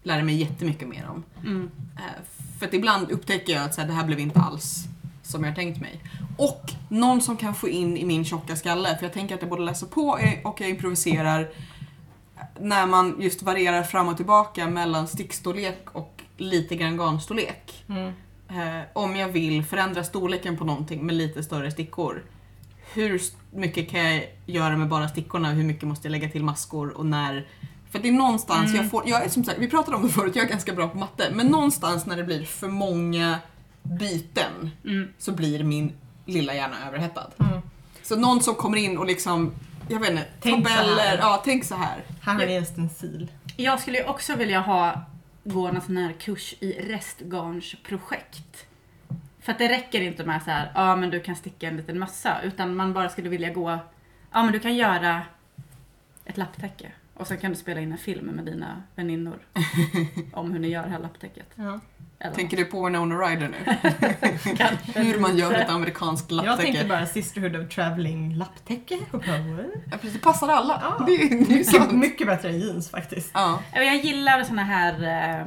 [0.02, 1.24] lära mig jättemycket mer om.
[1.46, 1.70] Mm.
[2.60, 4.84] För att ibland upptäcker jag att så här, det här blev inte alls
[5.22, 6.00] som jag tänkt mig.
[6.36, 9.50] Och någon som kan få in i min tjocka skalle, för jag tänker att jag
[9.50, 11.48] både läser på och jag improviserar
[12.60, 17.84] när man just varierar fram och tillbaka mellan stickstorlek och lite grann garnstorlek.
[17.88, 18.12] Mm.
[18.48, 22.22] Eh, om jag vill förändra storleken på någonting med lite större stickor.
[22.94, 25.50] Hur mycket kan jag göra med bara stickorna?
[25.50, 27.46] Hur mycket måste jag lägga till maskor och när?
[27.90, 28.82] För det är någonstans Mm.
[28.82, 30.88] jag får, jag är som sagt, vi pratade om det förut, jag är ganska bra
[30.88, 33.38] på matte, men någonstans när det blir för många
[33.82, 35.08] byten Mm.
[35.18, 35.92] så blir min
[36.26, 37.26] lilla hjärna överhettad.
[37.40, 37.60] Mm.
[38.02, 39.52] Så någon som kommer in och liksom,
[39.88, 41.18] jag vet inte, Tänk så tabeller, här.
[41.18, 42.04] ja tänk så här.
[42.22, 43.30] Här har ni en stencil.
[43.56, 45.00] Jag skulle ju också vilja ha
[45.44, 48.66] gå någon sån här kurs i restgarnsprojekt.
[49.40, 51.98] För att det räcker inte med så här, ja men du kan sticka en liten
[51.98, 52.42] mössa.
[52.42, 53.78] Utan man bara skulle vilja gå,
[54.32, 55.22] ja men du kan göra
[56.24, 56.92] ett lapptäcke.
[57.20, 59.38] Och sen kan du spela in en film med dina väninnor.
[60.32, 61.46] om hur ni gör det här lapptäcket.
[61.54, 61.80] Ja.
[62.18, 63.56] Eller Tänker du på Winona Ryder nu?
[65.02, 66.88] Hur man gör ett amerikanskt Jag tänkte lapptäcke.
[66.88, 68.98] bara Sisterhood of Traveling lapptäcke.
[69.12, 69.18] Ja,
[69.90, 70.80] precis, det passar alla.
[70.98, 71.04] Ja.
[71.06, 73.30] Det är, det är Mycket, mycket bättre än jeans faktiskt.
[73.34, 74.92] Ja, Ja, Jag gillar såna här,
[75.40, 75.46] eh,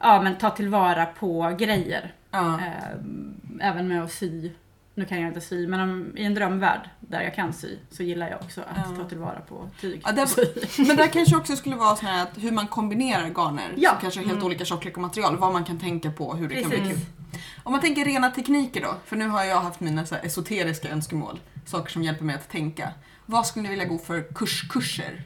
[0.00, 2.12] ja men ta tillvara på grejer.
[2.30, 2.54] ja.
[2.60, 4.50] Eh, även med att sy.
[4.96, 8.02] Nu kan jag inte sy, men om, i en drömvärld där jag kan sy så
[8.02, 8.96] gillar jag också att Ja.
[9.02, 10.02] ta tillvara på tyg.
[10.16, 10.42] Ja, sy.
[10.86, 13.90] Men där kanske också skulle vara sån här att hur man kombinerar garner Ja.
[13.90, 14.46] som kanske har helt Mm.
[14.46, 15.36] olika tjocklek och material.
[15.38, 16.96] Vad man kan tänka på, hur det kan bli Precis.
[16.96, 17.40] kul.
[17.62, 21.40] Om man tänker rena tekniker då, för nu har jag haft mina så esoteriska önskemål.
[21.66, 22.90] Saker som hjälper mig att tänka.
[23.26, 25.22] Vad skulle ni vilja gå för kurskurser?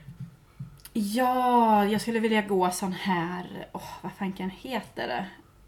[0.93, 5.27] Ja, jag skulle vilja gå sån här, åh vad fanken heter det?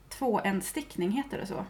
[0.09, 1.65] Tvåändstickning, heter det så?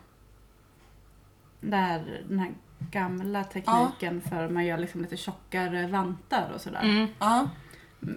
[1.60, 2.50] Där den här
[2.90, 6.82] gamla tekniken för man gör liksom lite tjockare vantar och sådär.
[6.82, 7.08] Mm.
[7.18, 7.48] Ja.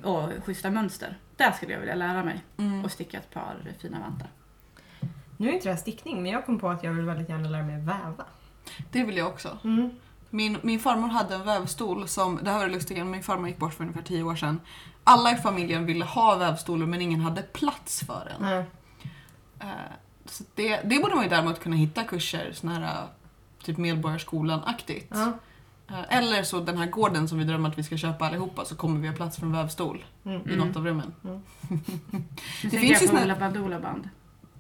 [0.04, 1.18] Och schyssta mönster.
[1.38, 2.86] Där skulle jag vilja lära mig Mm.
[2.86, 4.28] och sticka ett par fina vantar.
[5.38, 7.50] Nu är inte det här stickning, men jag kom på att jag vill väldigt gärna
[7.50, 8.26] lära mig väva.
[8.92, 9.58] Det vill jag också.
[9.64, 9.90] Mm.
[10.30, 13.58] Min, min farmor hade en vävstol som, det här var det lustiga, min farmor gick
[13.58, 14.60] bort för ungefär 10 år sedan.
[15.04, 18.42] Alla i familjen ville ha vävstolar men ingen hade plats för den.
[18.50, 18.66] Nej.
[19.60, 19.68] Eh,
[20.26, 23.08] Så det, det borde man ju däremot kunna hitta kurser, såna här
[23.64, 25.08] typ Medborgarskolan-aktigt.
[25.16, 25.34] Ja.
[25.90, 28.76] Eh, Eller så den här gården som vi drömmer att vi ska köpa allihopa så
[28.76, 30.42] kommer vi ha plats för en vävstol Mm.
[30.50, 30.68] i Mm.
[30.68, 31.14] något av rummen.
[31.22, 31.40] Nu
[32.62, 34.10] Det finns ju såna- Ola Badoola Band.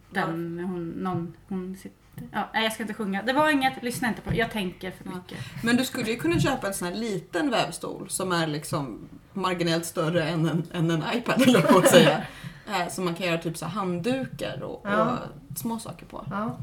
[0.10, 1.98] Den, hon, någon, hon sitter...
[2.32, 3.24] Ja, nej, jag ska inte sjunga.
[3.24, 4.36] Det var inget, lyssna inte på.
[4.36, 5.12] Jag tänker för Ja.
[5.16, 5.63] mycket.
[5.63, 9.00] Men du skulle ju kunna köpa en sån här liten vävstol som är liksom
[9.34, 12.22] marginellt större än en, än en iPad eller på att säga.
[12.68, 15.18] Eh, Som man kan göra typ så handdukar och, Ja.
[15.52, 16.26] och små saker på.
[16.32, 16.58] Ja.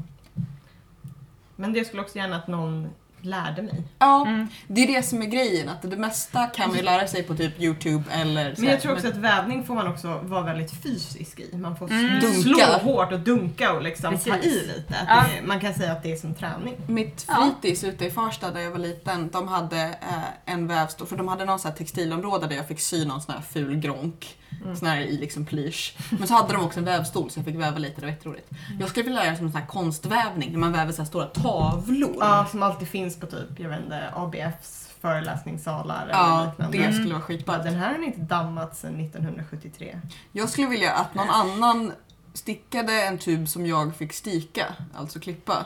[1.61, 2.89] Men det skulle också gärna att någon
[3.21, 3.83] lärde mig.
[3.99, 4.47] Ja, Mm.
[4.67, 5.69] det är det som är grejen.
[5.69, 8.81] Att det mesta kan man ju lära sig på typ YouTube eller så Men jag
[8.81, 11.57] tror också att vävning får man också vara väldigt fysisk i.
[11.57, 12.21] Man får Mm.
[12.41, 14.95] slå hårt och dunka och liksom ta i lite.
[15.07, 15.15] Ja.
[15.35, 16.75] det, man kan säga att det är som träning.
[16.87, 17.51] Mitt Ja.
[17.61, 21.27] fritids ute i Farsta där jag var liten, de hade eh, en vävstol, för de
[21.27, 24.37] hade någon sån här textilområde där jag fick sy någon sån här ful gronk.
[24.63, 24.75] Mm.
[24.75, 25.95] Sån här i liksom plysch.
[26.19, 28.49] Men så hade de också en vävstol så jag fick väva lite, det var jätteroligt.
[28.79, 31.25] Jag skulle vilja lära mig en sån här konstvävning, där man väver så här stora
[31.25, 32.15] tavlor.
[32.19, 36.77] Ja, som alltid finns på typ, jag vet inte, ABFs föreläsningssalar eller Ja, liknande.
[36.77, 36.93] det Mm.
[36.95, 37.57] skulle vara Bara, skitbra.
[37.57, 39.99] den här har inte dammat sedan 1973.
[40.31, 41.93] Jag skulle vilja att någon annan
[42.33, 45.65] stickade en tub som jag fick stika, alltså klippa.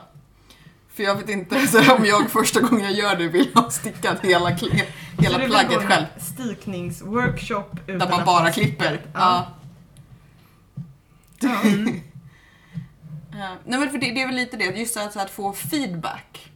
[0.94, 4.20] För jag vet inte så om jag första gången jag gör det vill ha stickat
[4.22, 4.50] hela,
[5.20, 6.06] hela Så plagget själv.
[6.18, 9.02] Stickningsworkshop utan Där man bara klipper.
[9.14, 9.48] Ja.
[11.40, 11.62] Ja.
[11.64, 11.84] Mm.
[13.66, 16.52] Nej men för det, det är väl lite det, just att, att få feedback.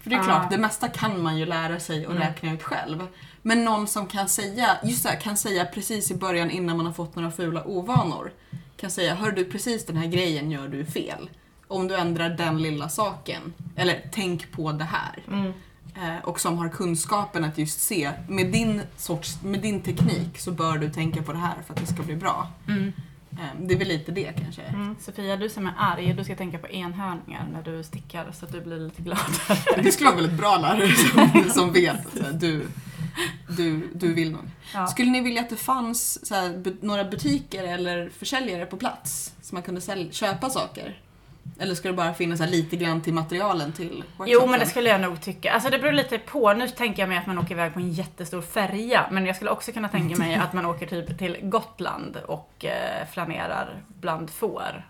[0.00, 2.28] För det är klart, det mesta kan man ju lära sig och Mm.
[2.28, 3.06] räkna ut själv.
[3.42, 6.92] Men någon som kan säga, just det kan säga precis i början innan man har
[6.92, 8.32] fått några fula ovanor.
[8.76, 11.30] Kan säga, hör du precis den här grejen gör du fel.
[11.68, 13.52] Om du ändrar den lilla saken.
[13.76, 15.22] Eller tänk på det här.
[15.28, 15.52] Mm.
[15.96, 20.50] eh, och som har kunskapen att just se, med din, sorts, med din teknik så
[20.50, 22.48] bör du tänka på det här för att det ska bli bra.
[22.68, 22.92] Mm.
[23.32, 24.62] Eh, Det är väl lite det kanske.
[24.62, 24.96] Mm.
[25.00, 28.52] Sofia, du som är arg, du ska tänka på enhörningar när du stickar så att
[28.52, 29.58] du blir lite gladare.
[29.82, 30.88] Det skulle vara väldigt bra lärare
[31.44, 32.66] som, som vet att du,
[33.56, 34.40] du, du vill nog.
[34.74, 34.86] Ja.
[34.86, 39.54] Skulle ni vilja att det fanns så här, några butiker eller försäljare på plats så
[39.54, 40.98] man kunde sälj- köpa saker?
[41.58, 44.50] Eller ska det bara finnas lite grann till materialen till Jo, workshopen?
[44.50, 45.52] men det skulle jag nog tycka.
[45.52, 46.52] Alltså det beror lite på.
[46.52, 49.06] Nu tänker jag mig att man åker iväg på en jättestor färja.
[49.10, 53.06] Men jag skulle också kunna tänka mig att man åker typ till Gotland och eh,
[53.12, 54.86] flanerar bland får.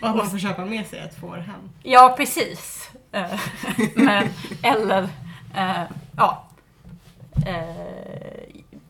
[0.00, 1.70] Och att man får köpa med sig ett får hem.
[1.82, 2.90] Ja, precis.
[3.12, 3.40] Eh,
[3.94, 4.28] men,
[4.62, 5.02] eller,
[5.56, 5.82] eh,
[6.16, 6.48] ja.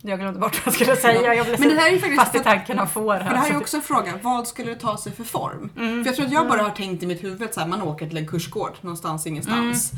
[0.07, 1.35] Jag glömde bort vad jag skulle säga.
[1.35, 2.21] Jag blev Men det här är faktiskt...
[2.21, 3.51] fast i tanken av får För det här här.
[3.51, 5.71] är också en fråga, vad skulle det ta sig för form?
[5.77, 6.05] Mm.
[6.05, 8.17] För jag tror att jag bara har tänkt i mitt huvud att man åker till
[8.17, 9.93] en kursgård någonstans ingenstans.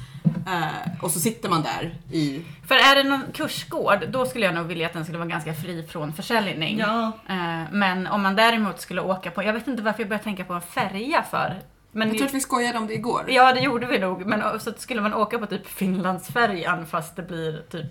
[0.47, 0.62] Mm.
[0.62, 0.69] Eh,
[1.03, 2.45] och så sitter man där i...
[2.69, 5.55] För är det någon kursgård, då skulle jag nog vilja att den skulle vara ganska
[5.55, 6.79] fri från försäljning.
[6.79, 7.12] Ja.
[7.29, 10.45] Eh, Men om man däremot skulle åka på, jag vet inte varför jag började tänka
[10.45, 11.61] på en färja för.
[11.92, 13.25] Men Jag tror att vi skojade om det igår.
[13.29, 14.27] Ja, det gjorde vi nog.
[14.27, 17.87] Men så skulle man åka på typ Finlandsfärjan fast det blir typ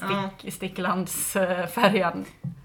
[0.00, 0.30] Ja.
[0.38, 2.24] stick, Sticklandsfärjan.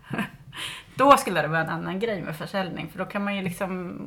[0.95, 3.99] Då skulle det vara en annan grej med försäljning för då kan man ju liksom...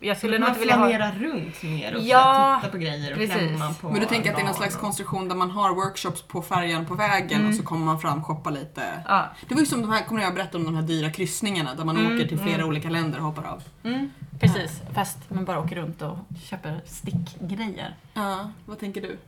[0.00, 1.10] Jag skulle nog man inte vilja ha...
[1.12, 3.36] runt mer och Ja, titta på grejer och precis.
[3.36, 5.74] klämma på Men du tänker att det är någon slags och- konstruktion där man har
[5.74, 7.48] workshops på färjan på vägen Mm.
[7.50, 8.82] och så kommer man fram, shoppa lite.
[9.08, 9.28] Ja.
[9.48, 11.84] Det var ju som de här, kommer jag berätta om de här dyra kryssningarna där
[11.84, 12.68] man Mm, åker till flera mm.
[12.68, 13.62] olika länder och hoppar av.
[13.84, 17.94] Mm, precis, fast man bara åker runt och köper stickgrejer.
[18.14, 19.18] Ja, vad tänker du?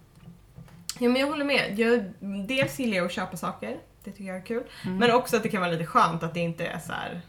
[0.98, 1.78] Ja men jag håller med.
[1.78, 2.04] Jag,
[2.48, 4.62] dels gillar jag att köpa saker, det tycker jag är kul.
[4.84, 4.96] Mm.
[4.98, 7.20] Men också att det kan vara lite skönt att det inte är så här.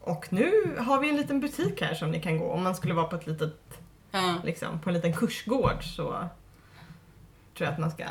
[0.00, 2.50] Och nu har vi en liten butik här som ni kan gå.
[2.52, 3.54] Om man skulle vara på ett litet,
[4.10, 4.34] Ja.
[4.44, 6.28] liksom, på en liten kursgård så tror
[7.66, 8.04] jag att man ska,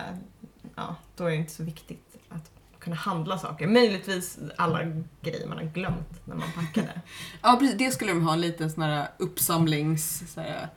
[0.75, 3.67] ja, då är det inte så viktigt att kunna handla saker.
[3.67, 4.83] Möjligtvis alla
[5.21, 7.01] grejer man har glömt när man packade.
[7.41, 7.77] Ja, precis.
[7.77, 10.33] Det skulle de ha en liten sån här uppsamlings...
[10.33, 10.67] Så här,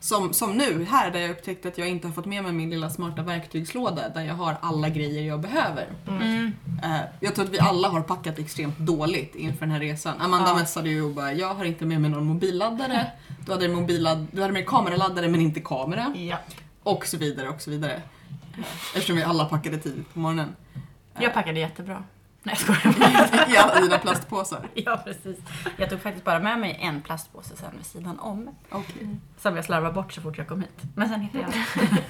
[0.00, 2.70] som, som nu, här där jag upptäckte att jag inte har fått med mig min
[2.70, 5.86] lilla smarta verktygslåda där jag har alla grejer jag behöver.
[6.08, 6.52] Mm.
[6.82, 10.14] Eh, jag tror att vi alla har packat extremt dåligt inför den här resan.
[10.20, 10.56] Amanda Ja.
[10.58, 13.06] messade ju och bara, jag har inte med mig någon mobilladdare.
[13.46, 16.14] Du hade, mobillad, du hade med kameraladdare men inte kamera.
[16.16, 16.36] Ja.
[16.82, 17.92] Och så vidare och så vidare.
[17.94, 18.60] Eh,
[18.94, 20.56] Eftersom vi alla packade tidigt på morgonen.
[20.74, 22.04] Eh, Jag packade jättebra.
[22.42, 23.50] Nej jag skojar.
[23.50, 24.68] I alla dina plastpåsar.
[24.74, 25.38] Ja, precis.
[25.76, 28.50] Jag tog faktiskt bara med mig en plastpåse sen vid sidan om.
[28.70, 29.16] Okej.
[29.38, 30.82] Som jag slarvade bort så fort jag kom hit.
[30.96, 31.52] Men sen hittade jag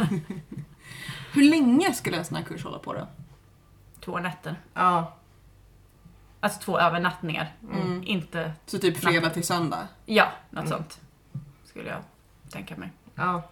[1.32, 3.06] Hur länge skulle en sån här kurs hålla på då?
[4.00, 4.56] två nätter.
[4.74, 5.14] Ja.
[6.40, 7.52] Alltså två övernattningar.
[7.72, 8.02] Mm.
[8.06, 9.88] Inte, Så typ fredag till söndag?
[10.06, 10.78] ja, något Mm.
[10.78, 11.00] sånt.
[11.64, 12.02] Skulle jag
[12.50, 12.92] tänka mig.
[13.14, 13.42] ja.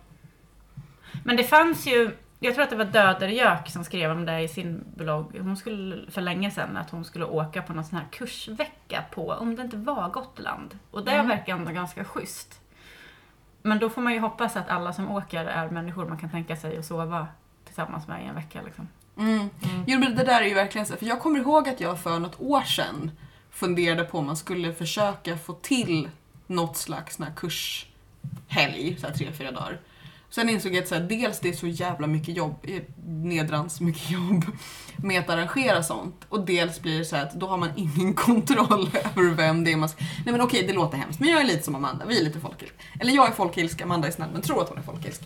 [1.25, 4.49] Men det fanns ju, jag tror att det var Dödergök som skrev om det i
[4.49, 5.37] sin blogg.
[5.41, 9.31] Hon skulle, för länge sedan, att hon skulle åka på någon sån här kursvecka på,
[9.33, 10.79] om det inte var Gotland.
[10.91, 11.29] Och det Mm.
[11.29, 12.61] verkar ändå ganska schysst.
[13.63, 16.57] Men då får man ju hoppas att alla som åker är människor man kan tänka
[16.57, 17.29] sig att sova
[17.65, 18.63] tillsammans med i en vecka.
[18.65, 18.89] Liksom.
[19.19, 19.33] Mm.
[19.39, 19.51] Mm.
[19.87, 22.19] Jo men det där är ju verkligen så, för jag kommer ihåg att jag för
[22.19, 23.11] något år sedan
[23.51, 26.11] funderade på om man skulle försöka få till
[26.47, 29.79] något slags sån här kurshelg, så här tre, fyra dagar.
[30.31, 33.81] Sen insåg jag att så här, dels det är så jävla mycket jobb, eh, nedrans
[33.81, 34.45] mycket jobb
[34.97, 36.25] med att arrangera sånt.
[36.29, 39.73] Och dels blir det så här att då har man ingen kontroll över vem det
[39.73, 40.05] är man ska...
[40.25, 42.41] Nej men okej, det låter hemskt, men jag är lite som Amanda, vi är lite
[42.41, 42.75] folkilsk.
[43.01, 45.23] Eller jag är folkilsk, Amanda är snäll men tror att hon är folkilsk.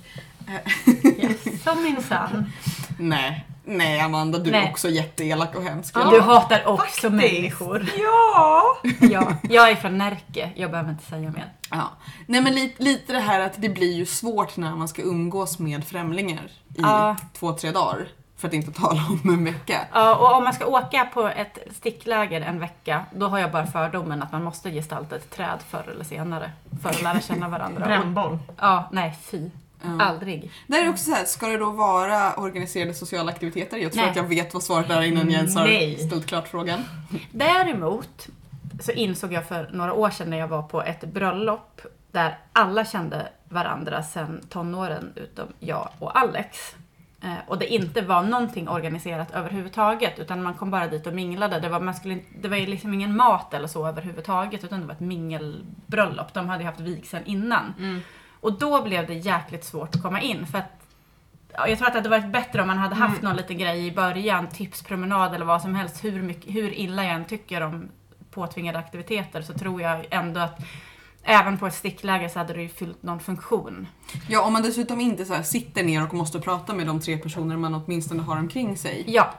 [1.64, 2.52] Som minsann.
[2.98, 4.70] Nej, nej Amanda, du är Nej.
[4.70, 5.96] också jätteelak och hemsk.
[5.96, 6.10] Ja.
[6.10, 7.12] Du hatar också faktiskt.
[7.12, 7.86] människor.
[7.98, 8.76] Ja!
[9.00, 11.52] Ja, jag är från Närke, jag behöver inte säga mer.
[11.70, 11.90] Ja.
[12.26, 15.58] Nej men lite, lite det här att det blir ju svårt när man ska umgås
[15.58, 17.16] med främlingar i Ja.
[17.38, 18.08] två, tre dagar.
[18.36, 19.80] För att inte tala om en vecka.
[19.92, 23.66] Ja, och om man ska åka på ett stickläger en vecka, då har jag bara
[23.66, 26.50] fördomen att man måste gestalta ett träd förr eller senare.
[26.82, 27.82] För att lära känna varandra.
[27.82, 28.38] Och, Brännboll.
[28.60, 29.50] ja, nej fy.
[29.82, 30.04] Ja.
[30.04, 30.50] Aldrig.
[30.66, 33.76] Där är också så här, ska det då vara organiserade sociala aktiviteter?
[33.76, 34.10] Jag tror Nej.
[34.10, 35.98] att jag vet vad svaret är innan Jens har Nej.
[36.06, 36.80] ställt klart frågan.
[37.32, 38.28] Däremot
[38.80, 41.80] så insåg jag för några år sedan när jag var på ett bröllop
[42.12, 46.74] där alla kände varandra sedan tonåren utom jag och Alex.
[47.22, 51.60] Eh, Och det inte var någonting organiserat överhuvudtaget utan man kom bara dit och minglade.
[51.60, 54.94] Det var, man skulle, det var liksom ingen mat eller så överhuvudtaget utan det var
[54.94, 56.34] ett mingelbröllop.
[56.34, 57.74] De hade ju haft vigseln innan.
[58.40, 60.72] Och då blev det jäkligt svårt att komma in för att
[61.52, 63.86] ja, jag tror att det hade varit bättre om man hade haft någon liten grej
[63.86, 66.04] i början, tipspromenad eller vad som helst.
[66.04, 67.88] Hur, mycket, hur illa jag än tycker om
[68.30, 70.60] påtvingade aktiviteter så tror jag ändå att
[71.22, 73.86] även på ett stickläger så hade det ju fyllt någon funktion.
[74.28, 77.18] Ja, om man dessutom inte så här sitter ner och måste prata med de tre
[77.18, 79.04] personer man åtminstone har omkring sig.
[79.06, 79.34] Ja,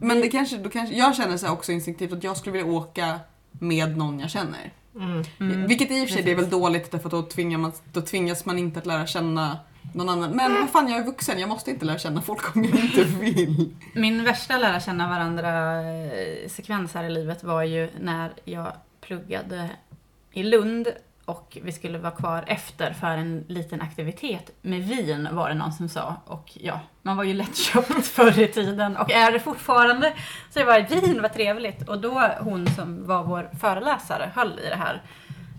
[0.00, 2.72] Men det kanske, då kanske, jag känner så här också instinktivt att jag skulle vilja
[2.72, 4.72] åka med någon jag känner.
[4.94, 5.24] Mm.
[5.40, 5.66] Mm.
[5.66, 8.00] Vilket i och för sig det är väl dåligt därför att då, tvingar man, då
[8.00, 9.58] tvingas man inte att lära känna
[9.94, 10.30] någon annan.
[10.30, 13.04] Men vad fan, jag är vuxen, jag måste inte lära känna folk om jag inte
[13.04, 13.74] vill.
[13.94, 19.70] Min värsta lära-känna-varandra-sekvens eh, här i livet var ju när jag pluggade
[20.32, 20.88] i Lund
[21.28, 25.72] och vi skulle vara kvar efter för en liten aktivitet med vin var det någon
[25.72, 26.14] som sa.
[26.26, 30.14] Och ja, man var ju lättköpt förr i tiden och är det fortfarande.
[30.50, 31.88] Så det var vin, vad trevligt.
[31.88, 35.02] Och då hon som var vår föreläsare höll i det här.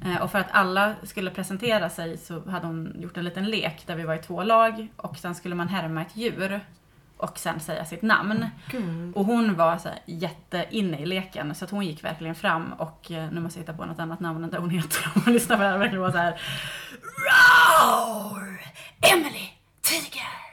[0.05, 3.83] Eh, Och för att alla skulle presentera sig så hade hon gjort en liten lek
[3.87, 6.59] där vi var i två lag och sen skulle man härma ett djur
[7.17, 8.45] och sen säga sitt namn.
[8.71, 9.15] Gud.
[9.15, 12.73] Och hon var så här jätte inne i leken så att hon gick verkligen fram
[12.73, 15.21] och eh, nu måste jag hitta på något annat namn än det hon heter om
[15.25, 15.77] man lyssnar på det här.
[15.77, 16.41] Verkligen var så här.
[17.25, 18.61] Roar!
[19.13, 19.49] Emily!
[19.81, 20.48] Tiger!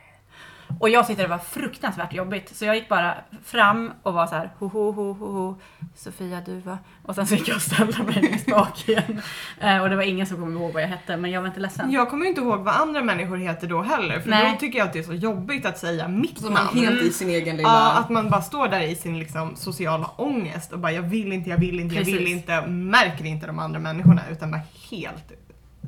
[0.81, 4.35] Och jag tyckte det var fruktansvärt jobbigt så jag gick bara fram och var så
[4.35, 5.57] här ho ho ho ho ho
[5.97, 9.23] Sofia Duva och sen så gick jag och ställde mig längst bak igen.
[9.61, 11.61] Eh, och det var ingen som kom ihåg vad jag hette men jag var inte
[11.61, 11.91] ledsen.
[11.93, 14.53] Jag kommer inte ihåg vad andra människor heter då heller för Nej.
[14.53, 16.79] då tycker jag att det är så jobbigt att säga mitt Så man namn.
[16.79, 17.69] är helt i sin egen lilla...
[17.69, 21.33] Ja, att man bara står där i sin liksom, sociala ångest och bara jag vill
[21.33, 22.67] inte, jag vill inte, jag vill inte.
[22.67, 25.33] Märker inte de andra människorna utan bara helt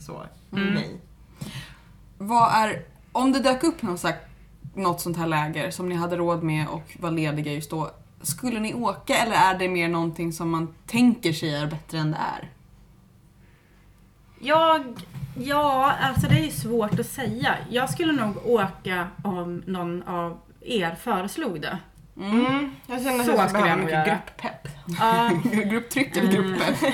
[0.01, 0.75] så, Mm.
[0.75, 1.01] nej.
[2.19, 4.19] Vad är, om det dök upp någon slags,
[4.79, 7.91] något sånt här läger som ni hade råd med och var lediga just då,
[8.23, 12.11] skulle ni åka eller är det mer någonting som man tänker sig är bättre än
[12.11, 12.51] det är?
[14.41, 15.03] Jag,
[15.39, 17.57] ja, alltså det är ju svårt att säga.
[17.71, 21.79] Jag skulle nog åka om någon av er föreslog det.
[22.21, 22.71] Mm.
[22.87, 24.05] Jag känner Så att jag skulle jag mycket göra.
[24.05, 24.69] grupppepp.
[25.01, 25.31] Ja,
[25.71, 26.43] Grupptryck eller Mm.
[26.51, 26.75] gruppen?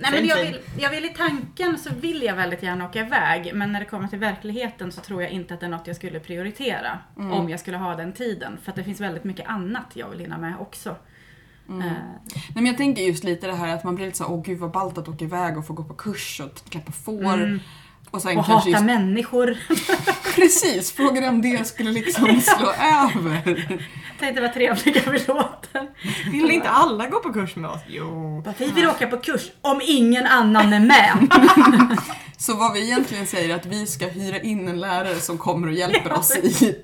[0.00, 3.50] nej men jag vill, jag vill i tanken så vill jag väldigt gärna åka iväg
[3.54, 5.96] men när det kommer till verkligheten så tror jag inte att det är något jag
[5.96, 7.32] skulle prioritera Mm.
[7.32, 8.58] om jag skulle ha den tiden.
[8.62, 10.96] För att det finns väldigt mycket annat jag vill hinna med också.
[11.68, 11.80] Mm.
[11.82, 11.92] Eh,
[12.34, 14.58] Nej, men jag tänker just lite det här att man blir lite så åh gud
[14.58, 17.34] vad ballt att åka iväg och få gå på kurs och klappa får.
[17.34, 17.60] mm.
[18.10, 19.56] Och sen Och hata just, människor.
[20.36, 23.78] precis, frågan är om det skulle liksom slå över.
[24.20, 25.88] Tänkte vad trevliga vi låter.
[26.30, 27.80] Vill inte alla gå på kurs med oss?
[27.88, 28.44] Jo.
[28.58, 31.28] Vi vill åka på kurs om ingen annan är med.
[32.38, 35.68] Så vad vi egentligen säger är att vi ska hyra in en lärare som kommer
[35.68, 36.74] och hjälper oss i,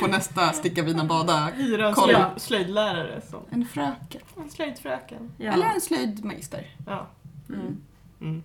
[0.00, 1.48] på nästa Sticka Vina Bada.
[1.56, 4.20] Hyra en slöjd, slöjdlärare som En fröken.
[4.36, 5.32] en slöjdfröken.
[5.38, 5.52] Ja.
[5.52, 6.66] Eller en slöjdmeister.
[6.86, 7.06] Ja.
[7.48, 7.76] Mm.
[8.20, 8.42] Mm.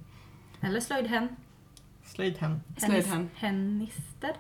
[0.62, 1.28] Eller slöjdhen.
[2.06, 2.60] Slöjdhem.
[2.78, 3.30] Slöjdhen.
[3.36, 4.34] Hennister.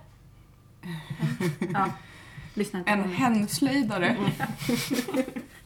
[0.83, 1.71] Hen.
[1.73, 1.89] Ja,
[2.53, 3.17] lyssna En på mig.
[3.17, 4.17] henslöjdare.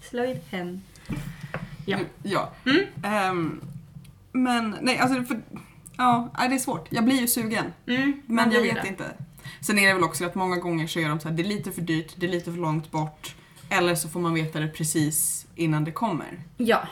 [0.02, 0.82] Slöjdhen.
[1.86, 1.98] Ja.
[2.24, 2.52] ja.
[2.66, 2.86] Mm.
[3.04, 3.62] Ehm,
[4.32, 5.42] men nej, alltså för,
[5.98, 6.88] ja, det är svårt.
[6.92, 7.66] Jag blir ju sugen.
[7.88, 8.88] Mm, Men jag vet det.
[8.88, 9.04] inte.
[9.62, 11.48] Sen är det väl också att många gånger så är de så här, det är
[11.48, 13.36] lite för dyrt, det är lite för långt bort.
[13.70, 16.40] Eller så får man veta det precis innan det kommer.
[16.58, 16.88] Ja,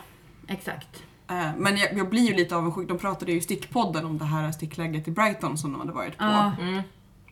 [0.48, 1.04] exakt.
[1.30, 2.88] Eh, Men jag, jag blir ju lite avundsjuk.
[2.88, 6.18] De pratade ju i Stickpodden om det här stickläget i Brighton som de hade varit
[6.18, 6.24] på.
[6.62, 6.82] Mm.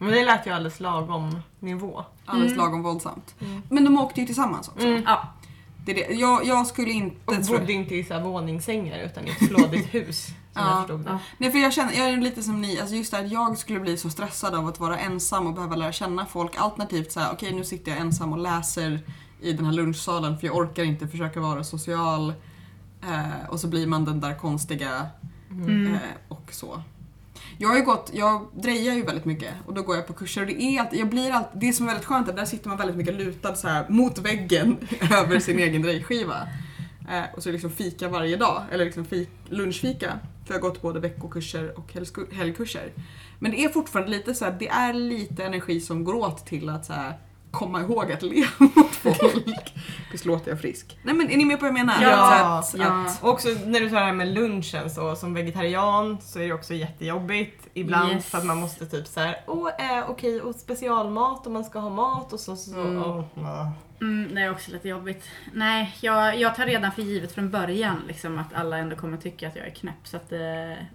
[0.03, 2.05] Men det lät ju alldeles lagom nivå.
[2.25, 2.65] Alldeles Mm.
[2.65, 3.35] lagom våldsamt.
[3.39, 3.61] Mm.
[3.69, 4.87] Men de åkte ju tillsammans också.
[4.87, 5.03] Mm.
[5.05, 5.27] Ja,
[5.85, 6.13] Det är det.
[6.15, 7.15] Jag, jag skulle inte...
[7.25, 10.25] Och jag- bodde inte i så här våningssängar utan i ett flådigt hus.
[10.25, 10.69] Som Ja.
[10.69, 11.09] jag förstod det.
[11.11, 11.19] Ja.
[11.37, 13.57] Nej för jag känner, jag är lite som ni, alltså just det här, att jag
[13.57, 16.51] skulle bli så stressad av att vara ensam och behöva lära känna folk.
[16.57, 18.99] Alternativt så här, okej nu sitter jag ensam och läser
[19.41, 22.33] i den här lunchsalen för jag orkar inte försöka vara social.
[23.03, 25.07] Eh, och så blir man den där konstiga
[25.51, 25.93] Mm.
[25.93, 26.81] eh, och så.
[27.57, 30.41] Jag har ju gått, jag drejar ju väldigt mycket och då går jag på kurser
[30.41, 32.45] och det är alltid, jag blir alltid, det som är väldigt skönt är att där
[32.45, 34.77] sitter man väldigt mycket lutad så här mot väggen
[35.11, 36.47] över sin egen drejskiva.
[37.09, 40.19] Eh, och så är det liksom fika varje dag, eller liksom fik, lunchfika.
[40.45, 41.93] För jag har gått både veckokurser och
[42.31, 42.91] helgkurser.
[43.39, 46.69] Men det är fortfarande lite så här, det är lite energi som går åt till
[46.69, 47.17] att så här,
[47.53, 49.73] komma ihåg att le mot folk.
[50.11, 50.97] Visst låter jag frisk?
[51.03, 51.95] Nej men är ni med på vad jag menar?
[52.01, 53.05] Ja, att, ja.
[53.05, 56.47] att, Och också när du tar det här med lunchen så som vegetarian så är
[56.47, 58.25] det också jättejobbigt ibland Yes.
[58.25, 61.79] för att man måste typ så här, åh eh, okej och specialmat om man ska
[61.79, 62.81] ha mat och så så.
[62.81, 62.97] Mm.
[63.03, 63.69] åh, åh.
[64.01, 65.23] Mm, det är också lite jobbigt.
[65.53, 69.47] Nej, jag, jag tar redan för givet från början liksom, att alla ändå kommer tycka
[69.47, 70.07] att jag är knäpp.
[70.07, 70.39] Så att, eh,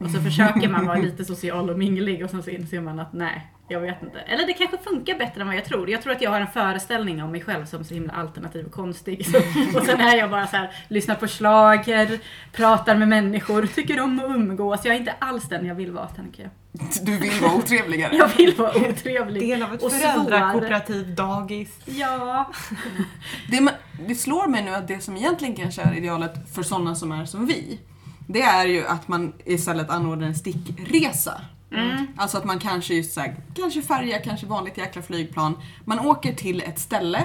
[0.05, 3.13] och så försöker man vara lite social och minglig och sen så inser man att
[3.13, 4.19] nej, jag vet inte.
[4.19, 5.91] Eller det kanske funkar bättre än vad jag tror.
[5.91, 8.73] Jag tror att jag har en föreställning om mig själv som så himla alternativ och
[8.73, 9.27] konstig.
[9.27, 9.39] Så,
[9.79, 12.19] och sen är jag bara så här, lyssnar på schlager,
[12.53, 14.81] pratar med människor, tycker om att umgås.
[14.85, 16.51] Jag är inte alls den jag vill vara, tänker jag.
[17.03, 18.17] du vill vara otrevligare.
[18.17, 19.43] Jag vill vara otrevlig.
[19.43, 21.79] Del av ett Och föräldrakooperativ dagis.
[21.85, 22.53] Ja.
[23.51, 23.75] Det,
[24.09, 27.25] det slår mig nu att det som egentligen kanske är idealet för sådana som är
[27.25, 27.79] som vi
[28.31, 31.41] det är ju att man istället anordnar en stickresa.
[31.73, 32.07] Mm.
[32.17, 35.59] Alltså att man kanske just så här, kanske färja, kanske vanligt jäkla flygplan.
[35.85, 37.19] Man åker till ett ställe.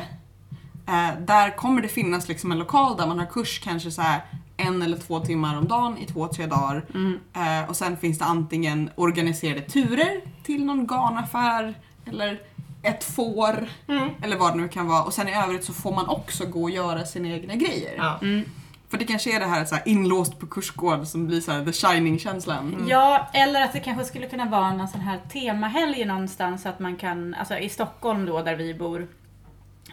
[0.87, 4.21] Eh, där kommer det finnas liksom en lokal där man har kurs kanske så här
[4.57, 6.85] en eller två timmar om dagen i två, tre dagar.
[6.93, 7.19] Mm.
[7.33, 11.73] Eh, och sen finns det antingen organiserade turer till någon garnaffär
[12.05, 12.41] eller
[12.83, 14.09] ett får Mm.
[14.21, 15.03] eller vad det nu kan vara.
[15.03, 17.93] Och sen i övrigt så får man också gå och göra sina egna grejer.
[17.97, 18.19] Ja.
[18.93, 18.99] Mm.
[18.99, 21.65] För det kanske är det här, så här inlåst på kursgård som blir så här
[21.65, 22.85] the shining-känslan.
[22.89, 26.79] Ja, eller att det kanske skulle kunna vara någon sån här temahelg någonstans så att
[26.79, 29.07] man kan, alltså i Stockholm då där vi bor,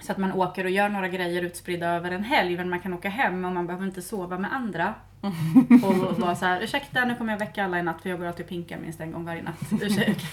[0.02, 2.94] så att man åker och gör några grejer utspridda över en helg men man kan
[2.94, 4.94] åka hem och man behöver inte sova med andra.
[5.84, 8.26] Och vara så här, ursäkta nu kommer jag väcka alla i natt för jag går
[8.26, 9.82] alltid och pinkar minst en gång varje natt.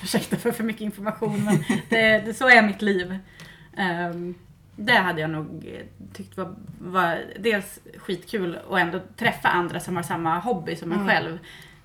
[0.03, 3.19] Ursäkta, för för mycket information men det, det, så är mitt liv.
[3.77, 4.35] Ehm,
[4.77, 9.95] det hade jag nog eh, tyckt var, var dels skitkul och ändå träffa andra som
[9.95, 11.07] har samma hobby som en Mm.
[11.09, 11.39] själv.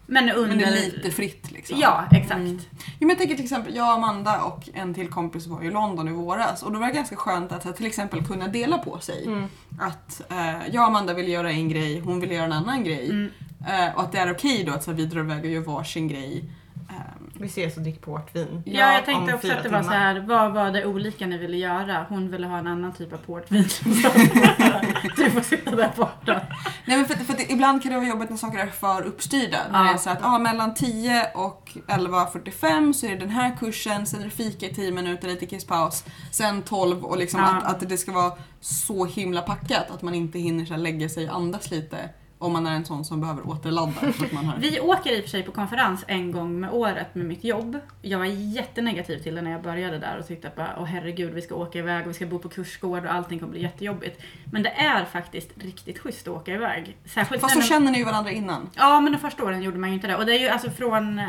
[0.06, 0.48] Men under...
[0.48, 1.78] Men det är lite fritt liksom.
[1.80, 2.32] Ja, exakt.
[2.40, 2.58] Mm.
[2.74, 5.70] Jo, men jag tänker till exempel, jag och Amanda och en till kompis var i
[5.70, 8.98] London i våras och då var det ganska skönt att till exempel kunna dela på
[8.98, 9.26] sig.
[9.26, 9.44] Mm.
[9.80, 13.10] Att eh, jag och Amanda vill göra en grej, hon vill göra en annan grej.
[13.10, 13.30] Mm.
[13.68, 15.60] Eh, och att det är okej då att så här, vi drar iväg och gör
[15.60, 16.44] varsin grej.
[16.90, 18.62] Ehm, Vi ses och dricker portvin.
[18.66, 19.98] Ja, Ja, jag tänkte också att det var så timmar.
[19.98, 22.06] här, vad var det olika ni ville göra?
[22.08, 23.62] Hon ville ha en annan typ av portvin.
[25.16, 26.40] du får sitta där borta.
[26.84, 29.02] Nej men för, för att det, ibland kan det vara jobbigt när saker är för
[29.02, 29.58] uppstyrda.
[29.72, 29.84] När Ja.
[29.84, 34.06] det är så att ah, mellan 10 och 11.45 så är det den här kursen,
[34.06, 37.46] sen är det fika i 10 minuter, lite kisspaus, sen 12 och liksom Ja.
[37.46, 41.30] att, att det ska vara så himla packat att man inte hinner så lägga sig
[41.30, 41.96] och andas lite
[42.42, 43.92] om man är en sån som behöver återladda.
[44.00, 44.58] har...
[44.58, 47.78] Vi åker i och för sig på konferens en gång med året med mitt jobb.
[48.02, 51.34] Jag var jättenegativ till det när jag började där och tyckte att bara, åh herregud,
[51.34, 54.22] vi ska åka iväg och vi ska bo på kursgård och allting kommer bli jättejobbigt.
[54.52, 56.96] Men det är faktiskt riktigt schysst att åka iväg.
[57.04, 58.70] Särskilt Fast när så känner ni ju varandra innan.
[58.74, 60.16] Ja, men de första åren gjorde man ju inte det.
[60.16, 61.26] Och det är ju alltså från eh,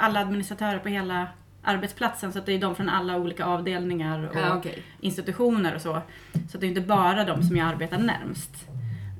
[0.00, 1.28] alla administratörer på hela
[1.62, 4.82] arbetsplatsen så att det är de från alla olika avdelningar och okej.
[5.00, 6.02] institutioner och så.
[6.50, 8.66] Så det är inte bara de som jag arbetar närmst.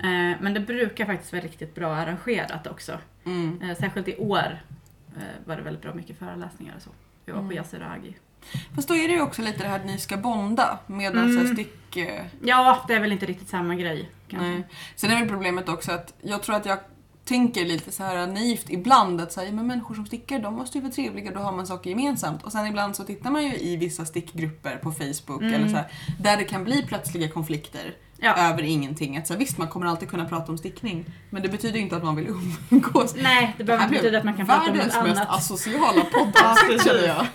[0.06, 2.98] Eh, Men det brukar faktiskt vara riktigt bra arrangerat också.
[3.24, 3.62] Mm.
[3.62, 4.62] Eh, Särskilt i år
[5.16, 6.90] eh, var det väldigt bra mycket föreläsningar och så.
[7.24, 7.56] Vi var på Mm.
[7.56, 8.16] Yasuragi.
[8.74, 11.30] Fast då är det ju också lite det här att ni ska bonda med Mm.
[11.38, 11.52] mm.
[11.54, 11.96] stick...
[12.42, 14.10] Ja, det är väl inte riktigt samma grej.
[14.28, 14.48] Kanske.
[14.48, 14.62] Nej.
[14.96, 16.78] Sen är väl problemet också att jag tror att jag
[17.24, 20.82] tänker lite så här naivt ibland att säga men människor som stickar de måste ju
[20.82, 22.42] vara trevliga, då har man saker gemensamt.
[22.42, 25.54] Och sen ibland så tittar man ju i vissa stickgrupper på Facebook Mm.
[25.54, 25.86] eller så här,
[26.20, 28.36] där det kan bli plötsliga konflikter Ja.
[28.36, 29.16] över ingenting.
[29.16, 31.96] Att så här, visst, man kommer alltid kunna prata om stickning men det betyder inte
[31.96, 32.28] att man vill
[32.70, 33.14] umgås.
[33.22, 35.38] Nej, det behöver inte betyda att man kan prata om något Världens mest annat.
[35.38, 37.26] asociala Ja, poddavsnitt känner jag.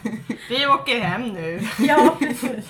[0.50, 1.68] Vi åker hem nu.
[1.80, 2.66] Ja, precis.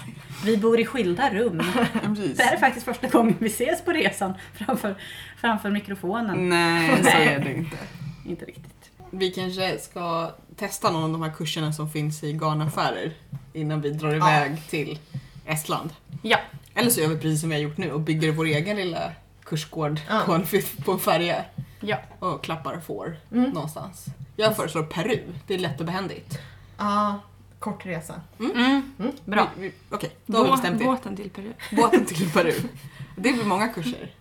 [0.45, 1.62] Vi bor i skilda rum.
[1.93, 2.38] Ja, precis.
[2.38, 4.95] Det här är faktiskt första gången vi ses på resan framför,
[5.38, 6.50] framför mikrofonen.
[6.50, 7.28] Nej, så Nej.
[7.28, 7.78] är det inte.
[8.26, 8.91] Inte riktigt.
[9.10, 13.13] Vi kanske ska testa någon av de här kurserna som finns i garnaffärer
[13.54, 15.00] innan vi drar iväg till
[15.46, 15.90] Estland.
[16.22, 16.38] Ja.
[16.76, 19.12] Eller så gör vi precis som vi har gjort nu och bygger vår egen lilla
[19.44, 20.22] kursgård Ja.
[20.26, 20.46] på, en,
[20.86, 21.46] på en färja
[21.80, 21.98] Ja.
[22.20, 23.50] och klappar får Mm.
[23.50, 24.06] någonstans.
[24.36, 26.40] Jag föreslår Peru, det är lätt och behändigt.
[26.78, 27.20] Ja,
[27.60, 28.22] kort resa.
[28.40, 28.92] Mm.
[29.26, 29.48] Bra.
[29.58, 30.86] Vi, vi, Okej, då har vi bestämt det.
[30.86, 31.54] Båten till Peru.
[31.72, 32.54] Båten till Peru.
[33.16, 34.12] Det blir många kurser.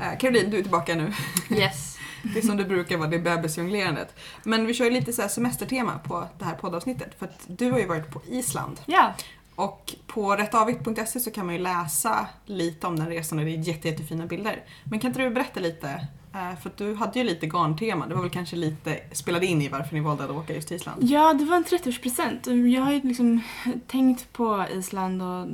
[0.00, 1.12] Eh, Caroline, du är tillbaka nu.
[1.50, 1.98] Yes.
[2.22, 4.14] Det är som det brukar vara, det är bebisjonglerandet.
[4.42, 7.18] Men vi kör ju lite så här semestertema på det här poddavsnittet.
[7.18, 8.80] För att du har ju varit på Island.
[8.86, 9.14] Ja.
[9.54, 13.58] Och på rättavigt.se så kan man ju läsa lite om den resan och det är
[13.58, 14.64] jätte, jättefina bilder.
[14.84, 16.08] Men kan inte du berätta lite?
[16.34, 19.62] Eh, För att du hade ju lite garntema, det var väl kanske lite, spelade in
[19.62, 21.02] i varför ni valde att åka just till Island?
[21.04, 22.66] Ja, det var en 30-årspresent.
[22.74, 23.40] Jag har ju liksom
[23.86, 25.46] tänkt på Island och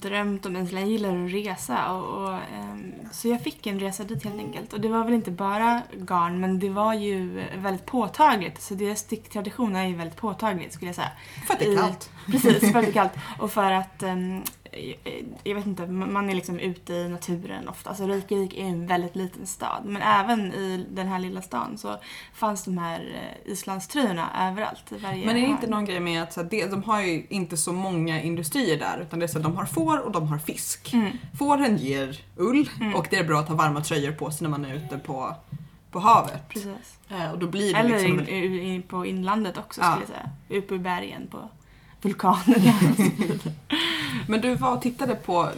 [0.00, 0.84] drömt om Island.
[0.84, 1.92] Jag gillar att resa.
[1.92, 4.72] Och, och, ehm, så jag fick en resa dit helt enkelt.
[4.72, 8.62] Och det var väl inte bara garn, men det var ju väldigt påtagligt.
[8.62, 11.10] Så deras sticktradition är ju väldigt påtagligt skulle jag säga.
[11.46, 12.10] För att det är I- kallt.
[12.26, 13.12] Precis, väldigt kallt.
[13.38, 14.42] Och för att, ehm,
[15.44, 17.90] jag vet inte, man är liksom ute i naturen ofta.
[17.90, 19.82] Alltså Reykjavik är en väldigt liten stad.
[19.84, 21.96] Men även i den här lilla stan så
[22.34, 23.00] fanns de här
[23.44, 24.84] eh, islandströjorna överallt.
[25.02, 27.72] Men är det inte någon grej med att så här, de har ju inte så
[27.72, 30.92] många industrier där utan det är så att de har får och de har fisk.
[30.94, 31.10] Mm.
[31.38, 32.94] Fåren ger ull Mm.
[32.94, 35.34] och det är bra att ha varma tröjor på sig när man är ute på,
[35.90, 36.48] på havet.
[36.48, 36.98] Precis.
[37.08, 38.20] Eh, Och då blir det Eller liksom...
[38.34, 39.92] in, in, på inlandet också Ja.
[39.96, 40.58] skulle jag säga.
[40.62, 41.48] Uppe i bergen på
[42.02, 42.72] vulkanerna.
[44.26, 45.48] Men du var och tittade på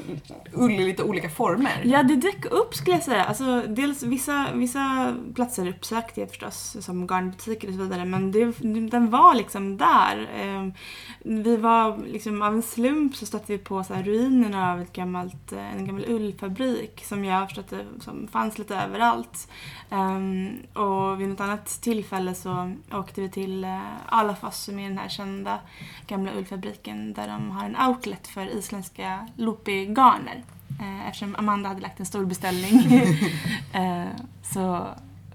[0.53, 1.83] ull i lite olika former.
[1.85, 3.25] Ja, det dök upp skulle jag säga.
[3.25, 8.45] Alltså, dels vissa, vissa platser uppsökte jag förstås, som garnbutiker och så vidare, men det,
[8.91, 10.31] den var liksom där.
[10.37, 10.73] Ehm,
[11.25, 14.93] Vi var liksom, av en slump så stötte vi på så här ruinerna av ett
[14.93, 19.49] gammalt, eh, en gammal ullfabrik som jag förstått som fanns lite överallt.
[19.91, 24.99] Ehm, och vid något annat tillfälle så åkte vi till uh, Alafoss som är den
[24.99, 25.59] här kända
[26.07, 30.45] gamla ullfabriken där de har en outlet för isländska loopy-garner.
[30.81, 32.93] Eh, eftersom Amanda hade lagt en stor beställning
[33.73, 34.07] eh,
[34.43, 34.89] så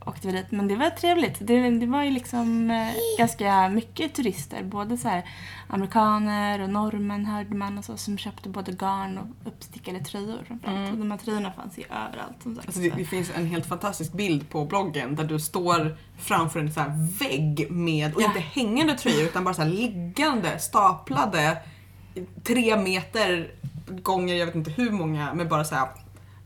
[0.07, 0.51] åkte vi dit.
[0.51, 1.37] Men det var trevligt.
[1.39, 4.63] Det, det var ju liksom eh, ganska mycket turister.
[4.63, 5.23] Både så här
[5.67, 10.77] amerikaner och norrmän hörde man och så, som köpte både garn och uppstickade tröjor framförallt.
[10.77, 10.91] Mm.
[10.91, 12.67] Och de här tröjorna fanns ju överallt som sagt.
[12.67, 16.73] Alltså det, det finns en helt fantastisk bild på bloggen där du står framför en
[16.73, 18.25] så här vägg med, och Ja.
[18.27, 21.57] inte hängande tröjor utan bara så här liggande, staplade,
[22.43, 23.51] tre meter
[24.01, 25.87] gånger jag vet inte hur många, med bara så här.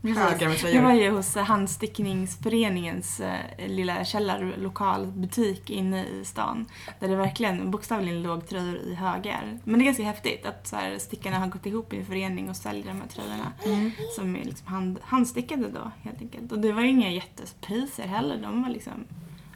[0.02, 6.66] Högar med Jag var ju hos eh, Handstickningsföreningens eh, lilla källarlokalbutik inne i stan.
[7.00, 9.58] Där det verkligen bokstavligen låg tröjor i högar.
[9.64, 12.50] Men det är ganska häftigt att så här, stickarna har gått ihop i en förening
[12.50, 13.52] och säljer de här tröjorna.
[13.64, 13.90] Mm.
[14.16, 16.52] Som är liksom hand, handstickade då helt enkelt.
[16.52, 18.36] Och det var ju inga jättepriser heller.
[18.36, 19.04] De var liksom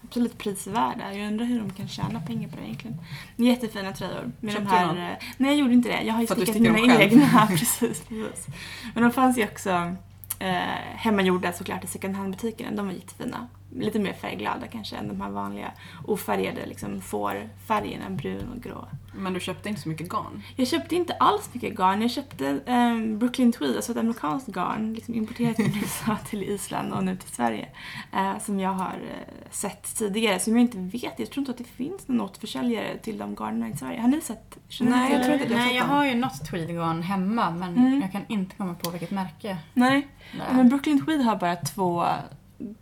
[0.09, 1.15] absolut prisvärda.
[1.15, 2.97] Jag undrar hur de kan tjäna pengar på det egentligen.
[3.37, 4.33] Jättefina tröjor.
[4.41, 4.99] Med Köpte de här, någon?
[4.99, 6.03] eh, nej jag gjorde inte det.
[6.03, 7.47] Jag har ju stickat mina egna.
[7.49, 8.47] precis, precis.
[8.95, 9.97] Men de fanns ju också
[10.39, 12.77] eh, hemmagjorda såklart i second hand-butikerna.
[12.77, 13.49] De var jättefina.
[13.71, 15.73] Lite mer färgglada kanske än de här vanliga
[16.05, 18.89] ofärgade liksom fårfärgerna, brun och grå.
[19.19, 20.43] Men du köpte inte så mycket garn.
[20.57, 22.03] Jag köpte inte alls mycket garn.
[22.03, 26.93] Jag köpte eh, Brooklyn Tweed, alltså ett amerikanskt garn, liksom importerat från USA till Island
[26.93, 27.69] och nu till Sverige.
[28.13, 31.19] Eh, som jag har eh, sett tidigare, som jag inte vet.
[31.19, 34.01] Jag tror inte att det finns någon återförsäljare till de garnerna i Sverige.
[34.01, 34.57] Har ni sett?
[34.69, 35.91] Känner Nej, jag tror inte jag Nej, jag dem.
[35.97, 38.01] har ju något tweedgarn hemma men Mm.
[38.01, 40.09] jag kan inte komma på vilket märke Nej,
[40.49, 40.55] är.
[40.55, 42.07] men Brooklyn Tweed har bara två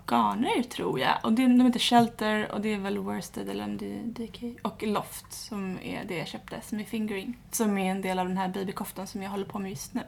[0.07, 1.19] garner tror jag.
[1.23, 4.59] Och det, de heter Shelter och det är väl Worsted eller MDK DK.
[4.63, 7.39] Och Loft som är det jag köpte, som är fingering.
[7.51, 10.03] Som är en del av den här babykoftan som jag håller på med just nu.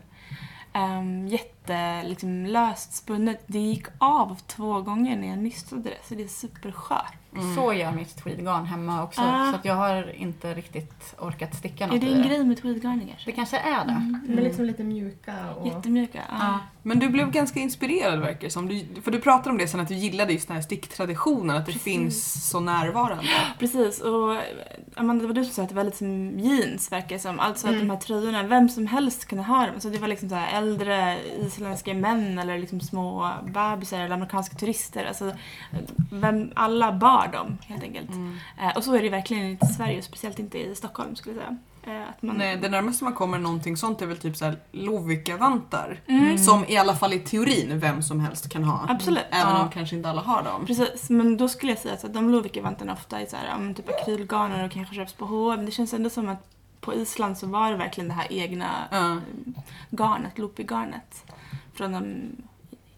[0.75, 1.56] Um, jätte
[2.05, 3.45] liksom, löst spunnet.
[3.47, 7.13] Det gick av två gånger när jag nystade det så det är superskört.
[7.35, 7.55] Mm.
[7.57, 9.21] Så gör mitt tweedgarn hemma också.
[9.21, 9.51] Ah.
[9.51, 12.29] Så att jag har inte riktigt orkat sticka något Är det i en det.
[12.29, 13.31] grej med tweedgarner kanske?
[13.31, 13.91] Det kanske är det.
[13.93, 14.21] Mm.
[14.29, 15.67] De är liksom lite mjuka och...
[15.67, 16.23] Jättemjuka.
[16.29, 16.37] Ja.
[16.41, 16.59] Ja.
[16.83, 18.69] Men du blev ganska inspirerad verkar det som.
[18.69, 21.67] Du, för du pratade om det sen att du gillade just den här sticktraditionen, att
[21.67, 21.83] det Precis.
[21.85, 23.25] finns så närvarande.
[23.59, 24.37] Precis, och
[24.97, 27.41] Amanda, det var du som sa att det var lite som jeans verkar det som.
[27.41, 27.87] Alltså att Mm.
[27.89, 29.81] de här tröjorna, vem som helst kunde ha dem.
[29.81, 31.17] Så det var liksom så här äldre
[31.57, 35.05] isländska män eller liksom små bebisar eller amerikanska turister.
[35.05, 35.33] Alltså,
[36.13, 38.11] vem, alla bar dem helt enkelt.
[38.11, 38.39] Mm.
[38.61, 41.43] Eh, och så är det verkligen inte i Sverige, speciellt inte i Stockholm skulle jag
[41.45, 41.57] säga.
[41.97, 46.01] Eh, att man, Nej, det närmaste man kommer någonting sånt är väl typ såhär Lovikka-vantar.
[46.07, 46.39] Mm.
[46.39, 48.87] Som i alla fall i teorin vem som helst kan ha.
[48.89, 49.25] Absolut.
[49.31, 49.63] Även Ja.
[49.63, 50.67] om kanske inte alla har dem.
[50.67, 53.89] Precis, men då skulle jag säga att de Lovikka-vantarna ofta är så här, om typ
[53.89, 55.67] akrylgarner och kanske köps på H&M.
[55.67, 56.47] Det känns ändå som att
[56.81, 59.17] på Island så var det verkligen det här egna eh,
[59.91, 61.25] garnet, loopy-garnet.
[61.77, 62.33] Från de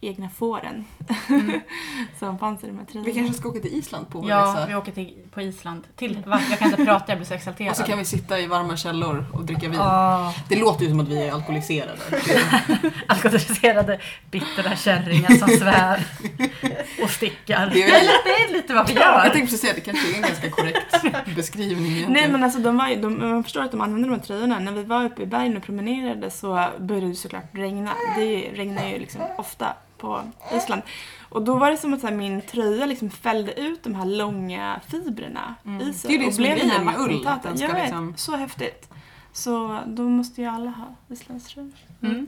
[0.00, 0.84] egna fåren
[1.28, 1.60] Mm.
[2.18, 3.12] som fanns i de här Vi tröjorna.
[3.14, 4.66] kanske ska åka till Island på vår Ja, resa.
[4.68, 5.84] vi åker till, på Island.
[5.96, 6.40] Till, va?
[6.50, 7.70] Jag kan inte prata, jag blir så exalterad.
[7.70, 9.80] Och så kan vi sitta i varma källor och dricka vin.
[9.80, 11.98] Åh, Det låter ju som att vi är alkoholiserade.
[13.06, 16.06] alkoholiserade bittra kärringar som svär
[17.02, 17.70] och stickar.
[17.72, 19.20] Det är väl- lite- det är lite vad vi Jag gör.
[19.22, 22.12] tänkte precis säga det kanske är en ganska korrekt beskrivning egentligen.
[22.12, 24.58] Nej men alltså de var ju, de, man förstår att de använde de här tröjorna.
[24.58, 27.92] När vi var uppe i bergen och promenerade så började det såklart regna.
[28.16, 30.22] Det regnar ju liksom ofta på
[30.56, 30.82] Island.
[31.28, 34.04] Och då var det som att så här, min tröja liksom fällde ut de här
[34.06, 35.88] långa fibrerna Mm.
[35.88, 36.08] i sig.
[36.10, 38.14] Det är ju det som är grejen med ull, att den ska Jag vet, liksom-
[38.16, 38.88] så häftigt.
[39.32, 41.72] Så då måste ju alla ha islandströjor.
[42.02, 42.26] Mm.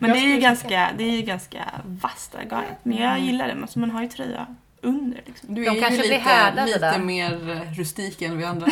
[0.00, 2.78] Men Jag det är ju ganska, det är ju ganska vasst garnet.
[2.82, 4.46] Men jag gillar det, alltså man har ju tröja
[4.84, 5.54] under liksom.
[5.54, 6.98] Du De är kanske ju blir lite, lite där.
[6.98, 8.66] mer eh, rustik än vi andra.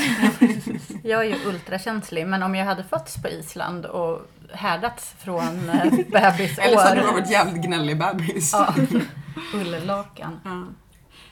[1.04, 4.20] Jag är ju ultrakänslig, men om jag hade fötts på Island och
[4.52, 6.62] härdats från eh, bebisår.
[6.62, 8.50] Eller så hade du varit jävligt gnällig bebis.
[8.52, 8.74] Ja,
[9.54, 10.40] ulllakan.
[10.44, 10.66] Ja.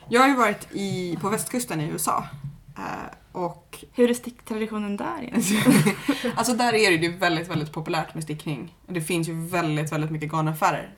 [0.09, 2.23] Jag har ju varit i, på västkusten i USA.
[3.31, 5.73] Och Hur är sticktraditionen där egentligen?
[6.35, 8.75] alltså där är det ju väldigt, väldigt populärt med stickning.
[8.87, 10.95] Det finns ju väldigt, väldigt mycket garnaffärer.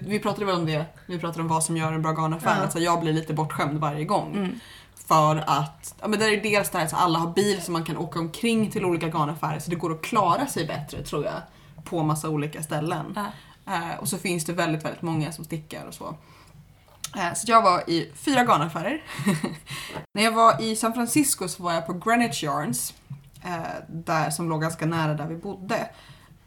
[0.00, 2.56] Vi pratade väl om det, vi pratade om vad som gör en bra garnaffär.
[2.56, 2.62] Ja.
[2.62, 4.34] Alltså jag blir lite bortskämd varje gång.
[4.36, 4.60] Mm.
[4.94, 7.96] För att, ja men där är dels där att alla har bil så man kan
[7.96, 11.42] åka omkring till olika garnaffärer så det går att klara sig bättre tror jag.
[11.84, 13.12] På massa olika ställen.
[13.14, 13.26] Ja.
[13.74, 16.14] Eh, och så finns det väldigt, väldigt många som stickar och så.
[17.16, 19.02] Eh, så jag var i fyra garnaffärer.
[20.14, 22.94] När jag var i San Francisco så var jag på Greenwich Yarns.
[23.44, 25.88] eh, där, som låg ganska nära där vi bodde.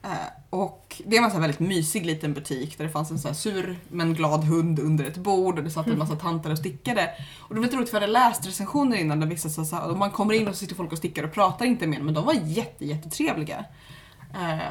[0.03, 0.09] Eh,
[0.49, 3.79] och det var en väldigt mysig liten butik där det fanns en så här sur
[3.89, 7.09] men glad hund under ett bord och det satt en massa tanter och stickade.
[7.39, 9.75] Och det var lite roligt för jag hade läst recensioner innan där vissa sa så
[9.75, 12.05] här, och man kommer in och sitter folk och stickar och pratar inte med en,
[12.05, 13.65] men de var jätte, jättetrevliga.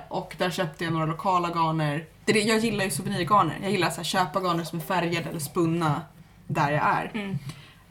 [0.09, 2.05] Och där köpte jag några lokala garner.
[2.25, 3.59] Det är det, jag gillar ju souvenirgarner.
[3.63, 6.03] Jag gillar att köpa garner som är färgade eller spunna
[6.47, 7.11] där jag är.
[7.15, 7.39] Mm.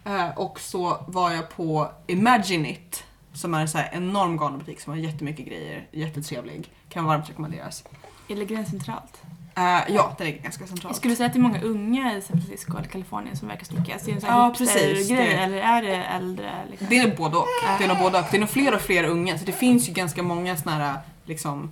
[0.05, 3.03] Eh, och så var jag på Imagine It
[3.33, 6.69] som är en så här enorm garnbutik som har jättemycket grejer, jättetrevlig.
[6.89, 7.83] Kan varmt rekommenderas.
[8.27, 9.21] Ligger den centralt?
[9.55, 9.63] Eh,
[9.95, 10.95] ja, den ligger ganska Jag centralt.
[10.97, 13.93] skulle säga att det är många unga i San Francisco eller Kalifornien som verkar sticka.
[13.93, 16.51] Alltså, det är en sån Ja, här precis, grej det- eller är det äldre?
[16.69, 16.87] Liksom?
[16.89, 17.45] Det är nog både och.
[17.79, 18.25] Det är nog både och.
[18.31, 19.37] Det är nog fler och fler unga.
[19.37, 20.97] Så det finns ju ganska många såna här
[21.27, 21.71] liksom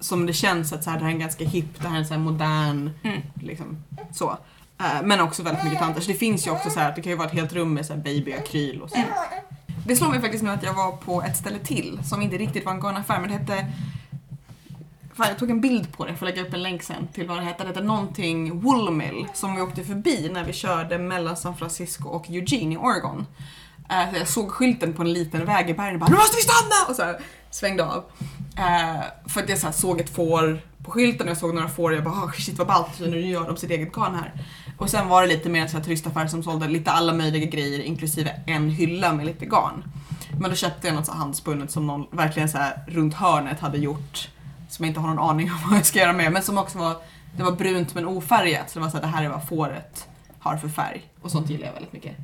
[0.00, 2.06] som det känns att så här, det här är ganska hipp, det här är en
[2.06, 3.20] så här modern, Mm.
[3.42, 4.30] liksom så.
[4.80, 6.00] Eh, men också väldigt mycket tanter.
[6.00, 7.74] Så det finns ju också så här att det kan ju vara ett helt rum
[7.74, 8.96] med så här babyakryl och så.
[9.86, 12.64] Det slår mig faktiskt nu att jag var på ett ställe till som inte riktigt
[12.64, 13.66] var en garnaffär men det hette
[15.14, 17.28] Fan, jag tog en bild på det, jag får lägga upp en länk sen till
[17.28, 17.62] vad det hette.
[17.62, 22.30] Det hette någonting Woolmill som vi åkte förbi när vi körde mellan San Francisco och
[22.30, 23.26] Eugene i Oregon.
[23.90, 26.36] Eh, så jag såg skylten på en liten väg i bergen och bara “Nu måste
[26.36, 27.20] vi stanna!” och så här,
[27.50, 28.04] svängde av.
[28.56, 31.68] Eh, för att jag så här, såg ett får på skylten och jag såg några
[31.68, 34.32] får och jag bara oh, “Shit vad ballt, nu gör de sitt eget garn här”.
[34.78, 37.46] Och sen var det lite mer en så här turistaffär som sålde lite alla möjliga
[37.46, 39.84] grejer inklusive en hylla med lite garn.
[40.40, 43.78] Men då köpte jag något så handspunnet som någon verkligen så här runt hörnet hade
[43.78, 44.28] gjort
[44.68, 46.78] som jag inte har någon aning om vad jag ska göra med men som också
[46.78, 46.96] var
[47.36, 50.08] det var brunt men ofärgat så det var så här, det här är vad fåret
[50.38, 52.16] har för färg och sånt gillar jag väldigt mycket.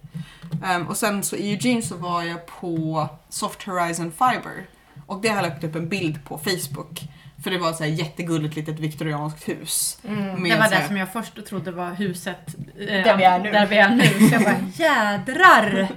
[0.77, 4.67] Um, och sen så i Eugene så var jag på Soft Horizon Fiber
[5.07, 7.01] och det har jag lagt upp en bild på Facebook
[7.45, 9.99] för det var ett så här jättegulligt litet viktorianskt hus.
[10.09, 10.43] Mm.
[10.43, 13.51] Med Det var det som jag först trodde var huset eh, Där vi är nu.
[13.53, 14.29] Där vi är nu.
[14.29, 15.89] Så jag bara jädrar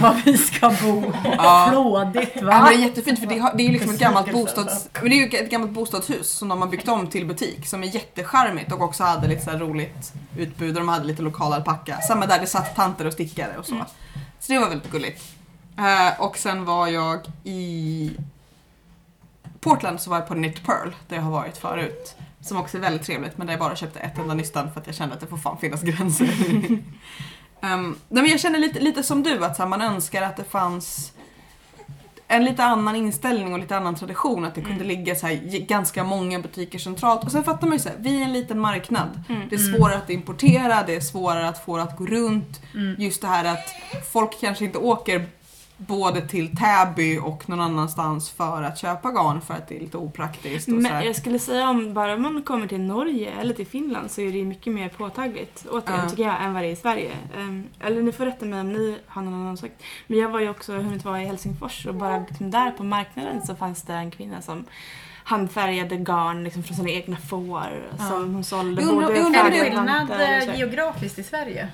[0.00, 1.12] vad vi ska bo.
[1.24, 1.66] Ja.
[1.70, 2.60] Flådigt Ja, va?
[2.60, 4.56] men det är jättefint för det, har- det är ju liksom ett gammalt, Besvikelse.
[4.56, 7.66] bostads, men det är ju ett gammalt bostadshus som de har byggt om till butik
[7.66, 11.52] som är jättecharmigt och också hade lite så roligt utbud och de hade lite lokal
[11.52, 11.96] alpacka.
[12.00, 13.74] Samma där, det satt tanter och stickade och så.
[13.74, 13.86] Mm.
[14.40, 15.22] Så det var väldigt gulligt.
[15.78, 18.10] Eh, och sen var jag i
[19.62, 22.16] Portland så var jag på Knit Pearl där jag har varit förut.
[22.40, 24.86] Som också är väldigt trevligt men där jag bara köpte ett enda nystan för att
[24.86, 26.28] jag kände att det får fan finnas gränser.
[26.42, 26.80] um,
[28.08, 30.44] nej, men jag känner lite, lite som du att så här, man önskar att det
[30.44, 31.12] fanns
[32.28, 34.44] en lite annan inställning och lite annan tradition.
[34.44, 35.34] Att det kunde ligga så här,
[35.66, 37.24] ganska många butiker centralt.
[37.24, 39.24] Och sen fattar man ju så här, vi är en liten marknad.
[39.28, 39.48] Mm.
[39.48, 42.62] Det är svårare att importera, det är svårare att få det att gå runt.
[42.74, 42.94] Mm.
[42.98, 43.74] Just det här att
[44.12, 45.26] folk kanske inte åker
[45.76, 49.96] både till Täby och någon annanstans för att köpa garn för att det är lite
[49.96, 50.68] opraktiskt.
[50.68, 51.02] Och så Men här.
[51.02, 54.44] jag skulle säga om bara man kommer till Norge eller till Finland så är det
[54.44, 56.10] mycket mer påtagligt återigen Ja.
[56.10, 57.10] tycker jag än vad det är i Sverige.
[57.38, 59.82] Ehm, eller ni får rätta mig om ni har någon annan åsikt.
[60.06, 63.46] Men jag var ju också hunnit vara i Helsingfors och bara liksom där på marknaden
[63.46, 64.64] så fanns det en kvinna som
[65.24, 67.68] handfärgade garn liksom från sina egna får
[67.98, 68.04] Ja.
[68.08, 70.10] som hon sålde Jag undrar- både undrar Är om det skillnad
[70.50, 71.68] eh, geografiskt i Sverige?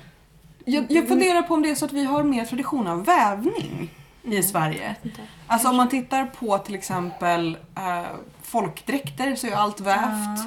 [0.69, 3.89] Jag, jag funderar på om det är så att vi har mer tradition av vävning
[4.23, 4.95] i Sverige.
[5.03, 5.21] Inte.
[5.47, 8.03] Alltså om man tittar på till exempel eh,
[8.43, 10.39] folkdräkter så är allt vävt.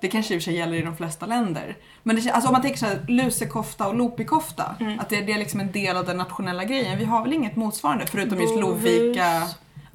[0.00, 1.76] Det kanske i och för sig gäller i de flesta länder.
[2.02, 5.00] Men det, alltså om man tänker såhär lusekofta och lopikofta, Mm.
[5.00, 6.98] att det, det är liksom en del av den nationella grejen.
[6.98, 8.84] Vi har väl inget motsvarande förutom just Bohus.
[8.84, 9.42] Lovika.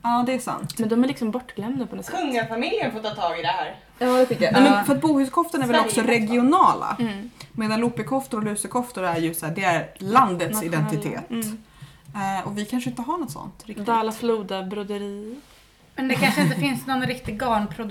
[0.04, 0.80] Ja, det är sant.
[0.80, 2.16] Men de är liksom bortglömda på något sätt.
[2.16, 3.76] Kungafamiljen får ta tag i det här.
[4.00, 4.54] Ja, det tycker jag.
[4.54, 6.96] Nej, men för att bohuskoftorna är väl också regionala.
[7.00, 7.30] Mm.
[7.52, 10.88] Medan lopikoftor och lusekoftor är ju såhär, det är landets Nationella.
[10.90, 11.30] identitet.
[11.30, 11.58] Mm.
[12.16, 13.86] Eh, och vi kanske inte har något sånt riktigt.
[13.86, 15.40] Dala Floda broderi.
[15.96, 17.40] Men det kanske inte finns någon riktig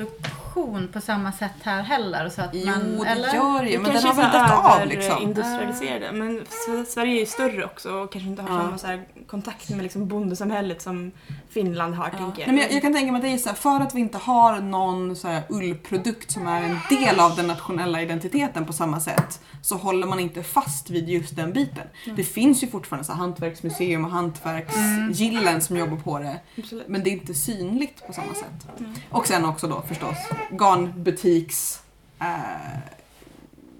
[0.04, 2.28] garnproduktion på samma sätt här heller.
[2.28, 3.34] Så att Jo, man, det eller?
[3.34, 5.22] gör det ju, men den kanske har väl är dött så av liksom.
[5.22, 6.12] industrialiserade.
[6.12, 8.61] Men S- Sverige är ju större också och kanske inte har Ja.
[8.64, 11.12] samma så här kontakt med liksom bondesamhället som
[11.51, 12.18] Finland har, Ja.
[12.18, 12.48] tänker Nej, jag.
[12.48, 14.18] men jag, jag kan tänka mig att det är så här, för att vi inte
[14.18, 19.01] har någon så här ullprodukt som är en del av den nationella identiteten på samma
[19.01, 21.86] sätt så håller man inte fast vid just den biten.
[22.05, 22.16] Mm.
[22.16, 26.88] Det finns ju fortfarande så här hantverksmuseum och hantverksgillen som jobbar på det Absolut.
[26.88, 28.78] men det är inte synligt på samma sätt.
[28.78, 28.92] Mm.
[29.11, 30.16] Och sen också då förstås
[30.51, 31.82] garnbutiks
[32.20, 32.26] eh,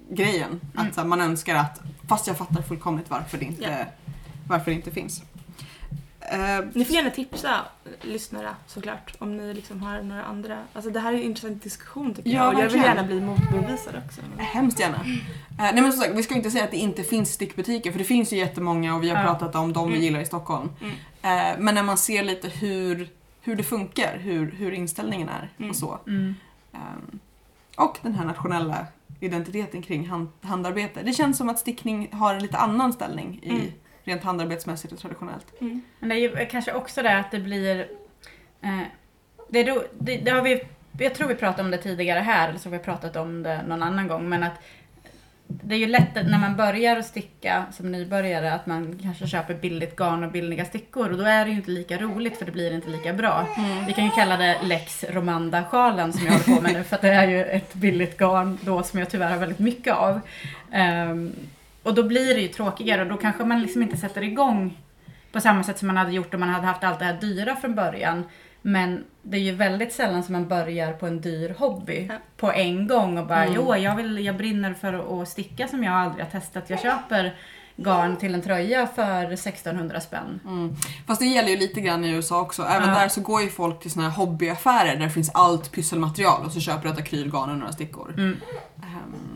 [0.09, 0.49] grejen.
[0.73, 0.87] Mm.
[0.87, 3.85] Att så här, man önskar att, fast jag fattar fullkomligt varför det inte, Ja.
[4.47, 5.21] varför det inte finns.
[6.31, 7.59] Eh, Ni får gärna tipsa
[8.01, 10.59] lyssnare såklart om ni liksom har några andra.
[10.73, 13.21] Alltså det här är en intressant diskussion tycker Ja, jag och jag vill gärna bli
[13.21, 14.21] motbevisad också.
[14.37, 14.95] Hemskt gärna.
[14.95, 15.03] Eh,
[15.57, 18.05] nej men som sagt, vi ska inte säga att det inte finns stickbutiker för det
[18.05, 19.23] finns ju jättemånga och vi har Ja.
[19.23, 20.03] pratat om de vi Mm.
[20.05, 20.69] gillar i Stockholm.
[20.81, 20.93] Mm.
[21.21, 23.09] Eh, men när man ser lite hur,
[23.41, 25.69] hur det funkar, hur, hur inställningen är Mm.
[25.69, 25.99] och så.
[26.07, 26.35] Mm.
[26.73, 27.19] Ehm,
[27.77, 28.85] och den här nationella
[29.19, 31.01] identiteten kring hand, handarbete.
[31.03, 33.61] Det känns som att stickning har en lite annan ställning i Mm.
[34.03, 35.61] Rent handarbetsmässigt och traditionellt.
[35.61, 35.81] Mm.
[35.99, 37.87] Men det är ju kanske också det att det blir
[38.61, 38.81] Eh,
[39.49, 40.63] det, då, det, det har vi,
[40.99, 43.61] jag tror vi pratade om det tidigare här, eller så har vi pratat om det
[43.67, 44.61] någon annan gång, men att
[45.47, 49.53] det är ju lätt när man börjar att sticka som nybörjare att man kanske köper
[49.53, 52.51] billigt garn och billiga stickor och då är det ju inte lika roligt för det
[52.51, 53.47] blir inte lika bra.
[53.87, 57.01] Vi kan ju kalla det Lex Romanda-sjalen som jag håller på med nu för att
[57.01, 60.19] det är ju ett billigt garn då som jag tyvärr har väldigt mycket av.
[60.71, 61.35] Ehm,
[61.83, 64.77] och då blir det ju tråkigare och då kanske man liksom inte sätter igång
[65.31, 67.55] på samma sätt som man hade gjort om man hade haft allt det här dyra
[67.55, 68.23] från början.
[68.61, 72.15] Men det är ju väldigt sällan som man börjar på en dyr hobby Ja.
[72.37, 73.53] på en gång och bara Mm.
[73.55, 76.69] jo, jag, vill, jag brinner för att sticka som jag aldrig har testat.
[76.69, 77.35] Jag köper
[77.75, 80.39] garn till en tröja för 1600 spänn.
[80.45, 80.75] Mm.
[81.07, 82.63] Fast det gäller ju lite grann i USA också.
[82.63, 82.95] Även Ja.
[82.95, 86.51] där så går ju folk till såna här hobbyaffärer där det finns allt pysselmaterial och
[86.51, 88.13] så köper du ett akrylgarn och några stickor.
[88.17, 88.37] Mm.
[88.83, 89.30] Ehm,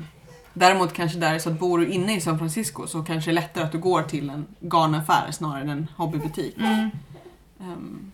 [0.55, 3.41] däremot kanske där så att bor du inne i San Francisco så kanske det är
[3.41, 6.57] lättare att du går till en garnaffär snarare än en hobbybutik.
[6.57, 6.89] Mm.
[7.59, 8.11] Ehm,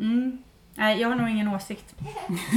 [0.00, 0.38] Mm.
[0.74, 1.94] Nej, jag har nog ingen åsikt.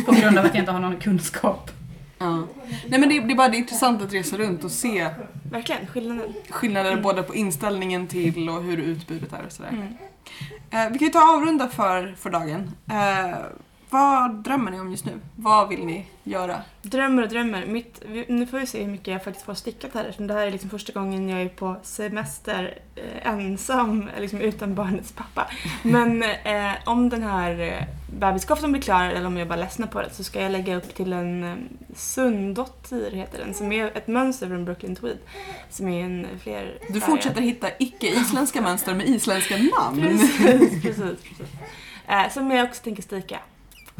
[0.06, 1.72] På grund av att jag inte har någon kunskap.
[2.18, 2.44] ja.
[2.88, 5.10] Nej men det, det är bara det är intressant att resa runt och se
[5.52, 6.34] Verkligen, skillnaden.
[6.50, 7.04] skillnader Mm.
[7.04, 9.70] både på inställningen till och hur utbudet är och sådär.
[9.70, 9.88] Mm.
[10.70, 12.72] Eh, vi kan ju ta avrunda för, för dagen.
[12.92, 13.38] Eh,
[13.92, 15.20] vad drömmer ni om just nu?
[15.36, 16.62] Vad vill ni göra?
[16.82, 17.66] Drömmer och drömmer.
[17.66, 20.48] Mitt, nu får vi se hur mycket jag faktiskt får stickat här eftersom det här
[20.48, 25.48] är liksom första gången jag är på semester eh, ensam, liksom utan barnets pappa.
[25.84, 27.84] Men eh, om den här eh,
[28.20, 30.96] bebiskoftan blir klar eller om jag bara ledsnar på det så ska jag lägga upp
[30.96, 31.56] till en eh,
[31.96, 35.18] Sundottir heter den, som är ett mönster från Brooklyn Tweed.
[35.70, 40.02] Som är en fler Du fortsätter hitta icke-isländska mönster med isländska namn.
[40.02, 41.24] Precis, precis.
[41.24, 41.48] precis.
[42.08, 43.40] Eh, som jag också tänker sticka.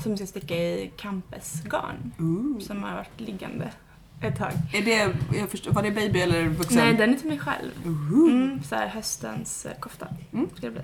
[0.04, 2.12] Som ska sticka i campusgarn.
[2.20, 2.60] Ooh.
[2.60, 3.72] Som har varit liggande
[4.22, 4.52] ett tag.
[4.74, 6.78] Är det, jag förstår, var det baby eller vuxen?
[6.78, 7.72] Nej, den är till mig själv.
[7.86, 10.08] Mm, så här höstens eh, kofta.
[10.34, 10.50] Mm.
[10.58, 10.82] Ska det bli.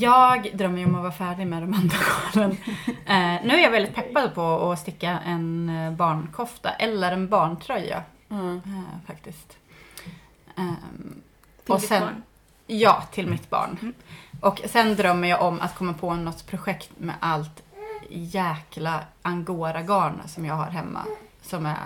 [0.00, 1.96] Jag drömmer ju om att vara färdig med de andra
[2.34, 2.56] garnen.
[3.06, 8.02] Eh, nu är jag väldigt peppad på att sticka en eh, barnkofta eller en barntröja
[8.30, 8.56] Mm.
[8.56, 9.56] eh, faktiskt.
[10.56, 10.76] Ehm,
[11.64, 12.22] Till Och ditt sen- barn.
[12.66, 13.78] ja, till mitt barn.
[13.80, 13.94] Mm.
[14.40, 17.62] Och sen drömmer jag om att komma på något projekt med allt
[18.08, 21.04] jäkla angora-garn som jag har hemma.
[21.42, 21.76] Som är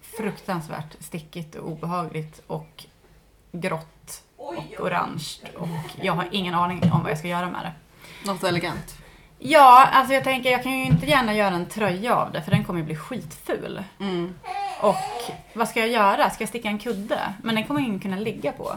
[0.00, 2.84] fruktansvärt stickigt och obehagligt och
[3.52, 5.24] grått och orange.
[5.56, 5.68] Och
[6.00, 7.72] jag har ingen aning om vad jag ska göra med det.
[8.30, 8.98] Något elegant.
[9.38, 12.50] Ja, alltså jag tänker jag kan ju inte gärna göra en tröja av det för
[12.50, 13.84] den kommer ju bli skitful.
[14.00, 14.34] Mm.
[14.80, 14.96] Och
[15.54, 16.30] vad ska jag göra?
[16.30, 17.34] Ska jag sticka en kudde?
[17.42, 18.72] Men den kommer ingen kunna ligga på.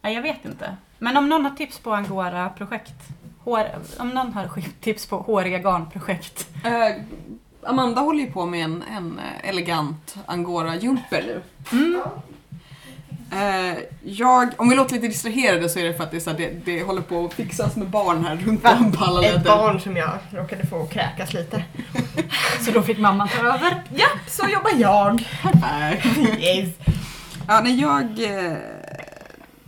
[0.00, 0.76] Nej, jag vet inte.
[0.98, 3.08] Men om någon har tips på Angora-projekt.
[3.44, 3.64] Hår,
[3.98, 4.48] om någon har
[4.80, 6.48] tips på håriga garnprojekt.
[6.64, 7.02] Eh,
[7.66, 11.42] Amanda håller ju på med en, en elegant angora-jumper nu.
[11.72, 12.02] Mm.
[13.32, 16.38] Eh, jag, om vi låter lite distraherade så är det för att det, så här,
[16.38, 19.80] det, det håller på att fixas med barn här runt om på alla Ett barn
[19.80, 21.64] som jag råkade få kräkas lite.
[22.60, 23.82] Så då fick mamman ta över.
[23.94, 25.24] Ja, så jobbar jag.
[25.42, 26.18] Perfekt.
[26.18, 26.74] Yes.
[27.48, 28.56] Ja, nej, jag eh,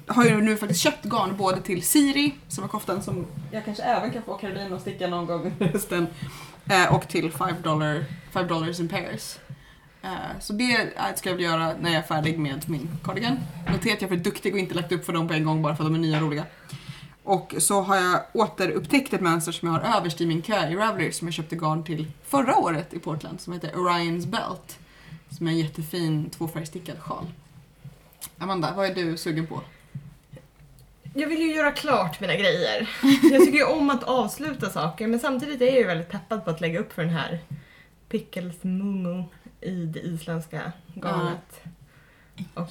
[0.07, 3.83] har ju nu faktiskt köpt garn både till Siri, som är koftan som jag kanske
[3.83, 6.07] även kan få Caroline att sticka någon gång under hösten,
[6.71, 9.39] eh, och till 5 dollar, five dollars in pairs.
[10.03, 13.39] Eh, så det ska jag väl göra när jag är färdig med min cardigan.
[13.73, 15.63] Notera att jag är för duktig och inte lagt upp för dem på en gång
[15.63, 16.45] bara för att de är nya och roliga.
[17.23, 20.77] Och så har jag återupptäckt ett mönster som jag har överst i min kö i
[20.77, 24.79] Ravelry som jag köpte garn till förra året i Portland som heter Orion's Belt.
[25.31, 27.27] Som är en jättefin tvåfärgstickad sjal.
[28.39, 29.61] Amanda, vad är du sugen på?
[31.17, 32.89] Jag vill ju göra klart mina grejer.
[33.33, 36.51] Jag tycker ju om att avsluta saker men samtidigt är jag ju väldigt peppad på
[36.51, 37.39] att lägga upp för den här
[38.09, 39.25] Pickles Mumu
[39.61, 41.61] i det isländska garnet.
[42.55, 42.71] Och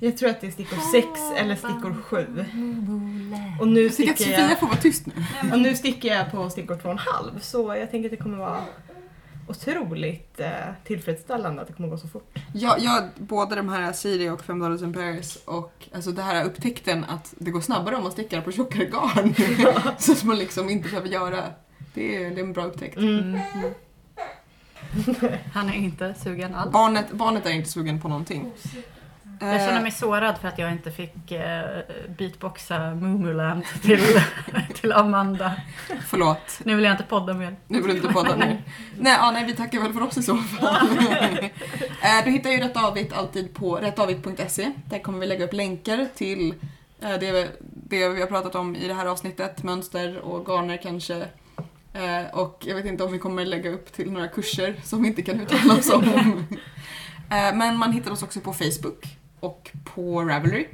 [0.00, 1.06] jag tror att det är stickor 6
[1.36, 2.16] eller stickor 7.
[3.60, 5.12] Och nu Jag att sticker Sofia jag, får vara tyst nu.
[5.52, 8.64] och nu sticker jag på stickor 2,5 så jag tänker att det kommer vara
[9.46, 10.50] otroligt eh,
[10.84, 12.38] tillfredsställande att det kommer gå så fort.
[12.54, 16.44] Jag, jag, både de här Siri och 5 dollars in pairs och alltså det här
[16.44, 19.34] upptäckten att det går snabbare om man stickar på tjockare garn.
[19.98, 21.44] så att man liksom inte behöver göra.
[21.94, 22.96] Det är, det är en bra upptäckt.
[22.96, 23.38] Mm.
[25.52, 26.72] Han är inte sugen alls.
[26.72, 28.52] Barnet, barnet är inte sugen på någonting.
[29.42, 31.62] Jag känner Eh, mig sårad för att jag inte fick eh,
[32.18, 34.00] beatboxa Moomooland till,
[34.74, 35.52] till Amanda.
[36.06, 37.56] Förlåt, Nu vill jag inte podda mer.
[37.66, 38.58] nu vill du inte podda nu.
[38.98, 40.88] Nej, ja, nej, vi tackar väl för oss i så fall.
[42.02, 44.72] Eh, du hittar ju Rätt Avigt alltid på rättavigt.se.
[44.88, 46.54] Där kommer vi lägga upp länkar till
[47.00, 49.62] det, det vi har pratat om i det här avsnittet.
[49.62, 51.26] Mönster och garner kanske.
[52.32, 55.22] Och jag vet inte om vi kommer lägga upp till några kurser som vi inte
[55.22, 56.44] kan uttala oss om.
[57.54, 59.06] Men man hittar oss också på Facebook
[59.42, 60.66] och på Ravelry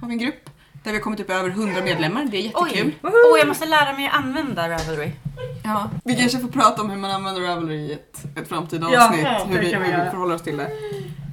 [0.00, 0.50] har vi en grupp.
[0.84, 2.24] Där vi har kommit upp över 100 medlemmar.
[2.30, 2.94] Det är jättekul.
[3.02, 3.12] Oj!
[3.32, 5.10] Åh, jag måste lära mig att använda Ravelry.
[5.64, 5.90] Ja.
[6.04, 9.24] Vi kanske får prata om hur man använder Ravelry i ett, ett framtida Ja, avsnitt.
[9.24, 10.70] ja, hur, vi, hur vi förhåller oss till det.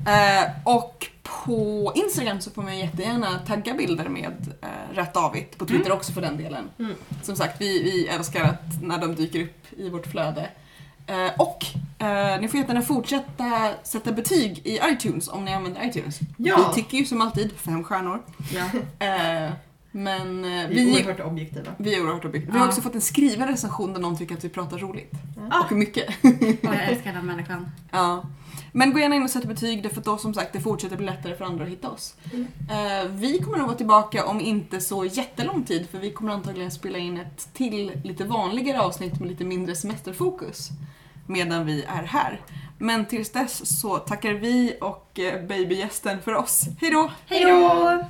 [0.08, 5.58] Eh, och på Instagram så får man jättegärna tagga bilder med eh, rätt avigt.
[5.58, 6.70] På Twitter också för den delen.
[6.80, 6.96] Mm.
[7.24, 10.50] Som sagt, vi, vi älskar att när de dyker upp i vårt flöde.
[11.08, 11.66] Eh, och
[12.06, 16.20] eh, ni får jättegärna fortsätta sätta betyg i iTunes om ni använder iTunes.
[16.38, 16.66] Ja.
[16.70, 18.22] Vi tycker ju som alltid fem stjärnor.
[18.54, 18.66] Ja,
[19.08, 19.51] Eh,
[19.91, 21.72] men eh, vi är vi, oerhört objektiva.
[21.78, 22.54] vi är oerhört objektiva.
[22.54, 22.70] Vi har Ja.
[22.70, 25.12] också fått en skriven recension där någon tycker att vi pratar roligt.
[25.51, 25.60] Ah.
[25.66, 26.10] Och mycket.
[26.24, 26.32] Åh,
[26.62, 27.72] jag älskar den människan.
[27.91, 28.24] Ja.
[28.76, 31.36] Men gå gärna in och sätt betyg för då som sagt det fortsätter bli lättare
[31.36, 32.16] för andra att hitta oss.
[32.34, 32.48] Mm.
[32.70, 36.72] Eh, vi kommer nog vara tillbaka om inte så jättelång tid för vi kommer antagligen
[36.72, 40.70] spela in ett till lite vanligare avsnitt med lite mindre semesterfokus
[41.28, 42.42] medan vi är här.
[42.78, 46.66] Men tills dess så tackar vi och eh, babygästen för oss.
[46.82, 47.12] Hejdå!
[47.28, 48.04] Hej då!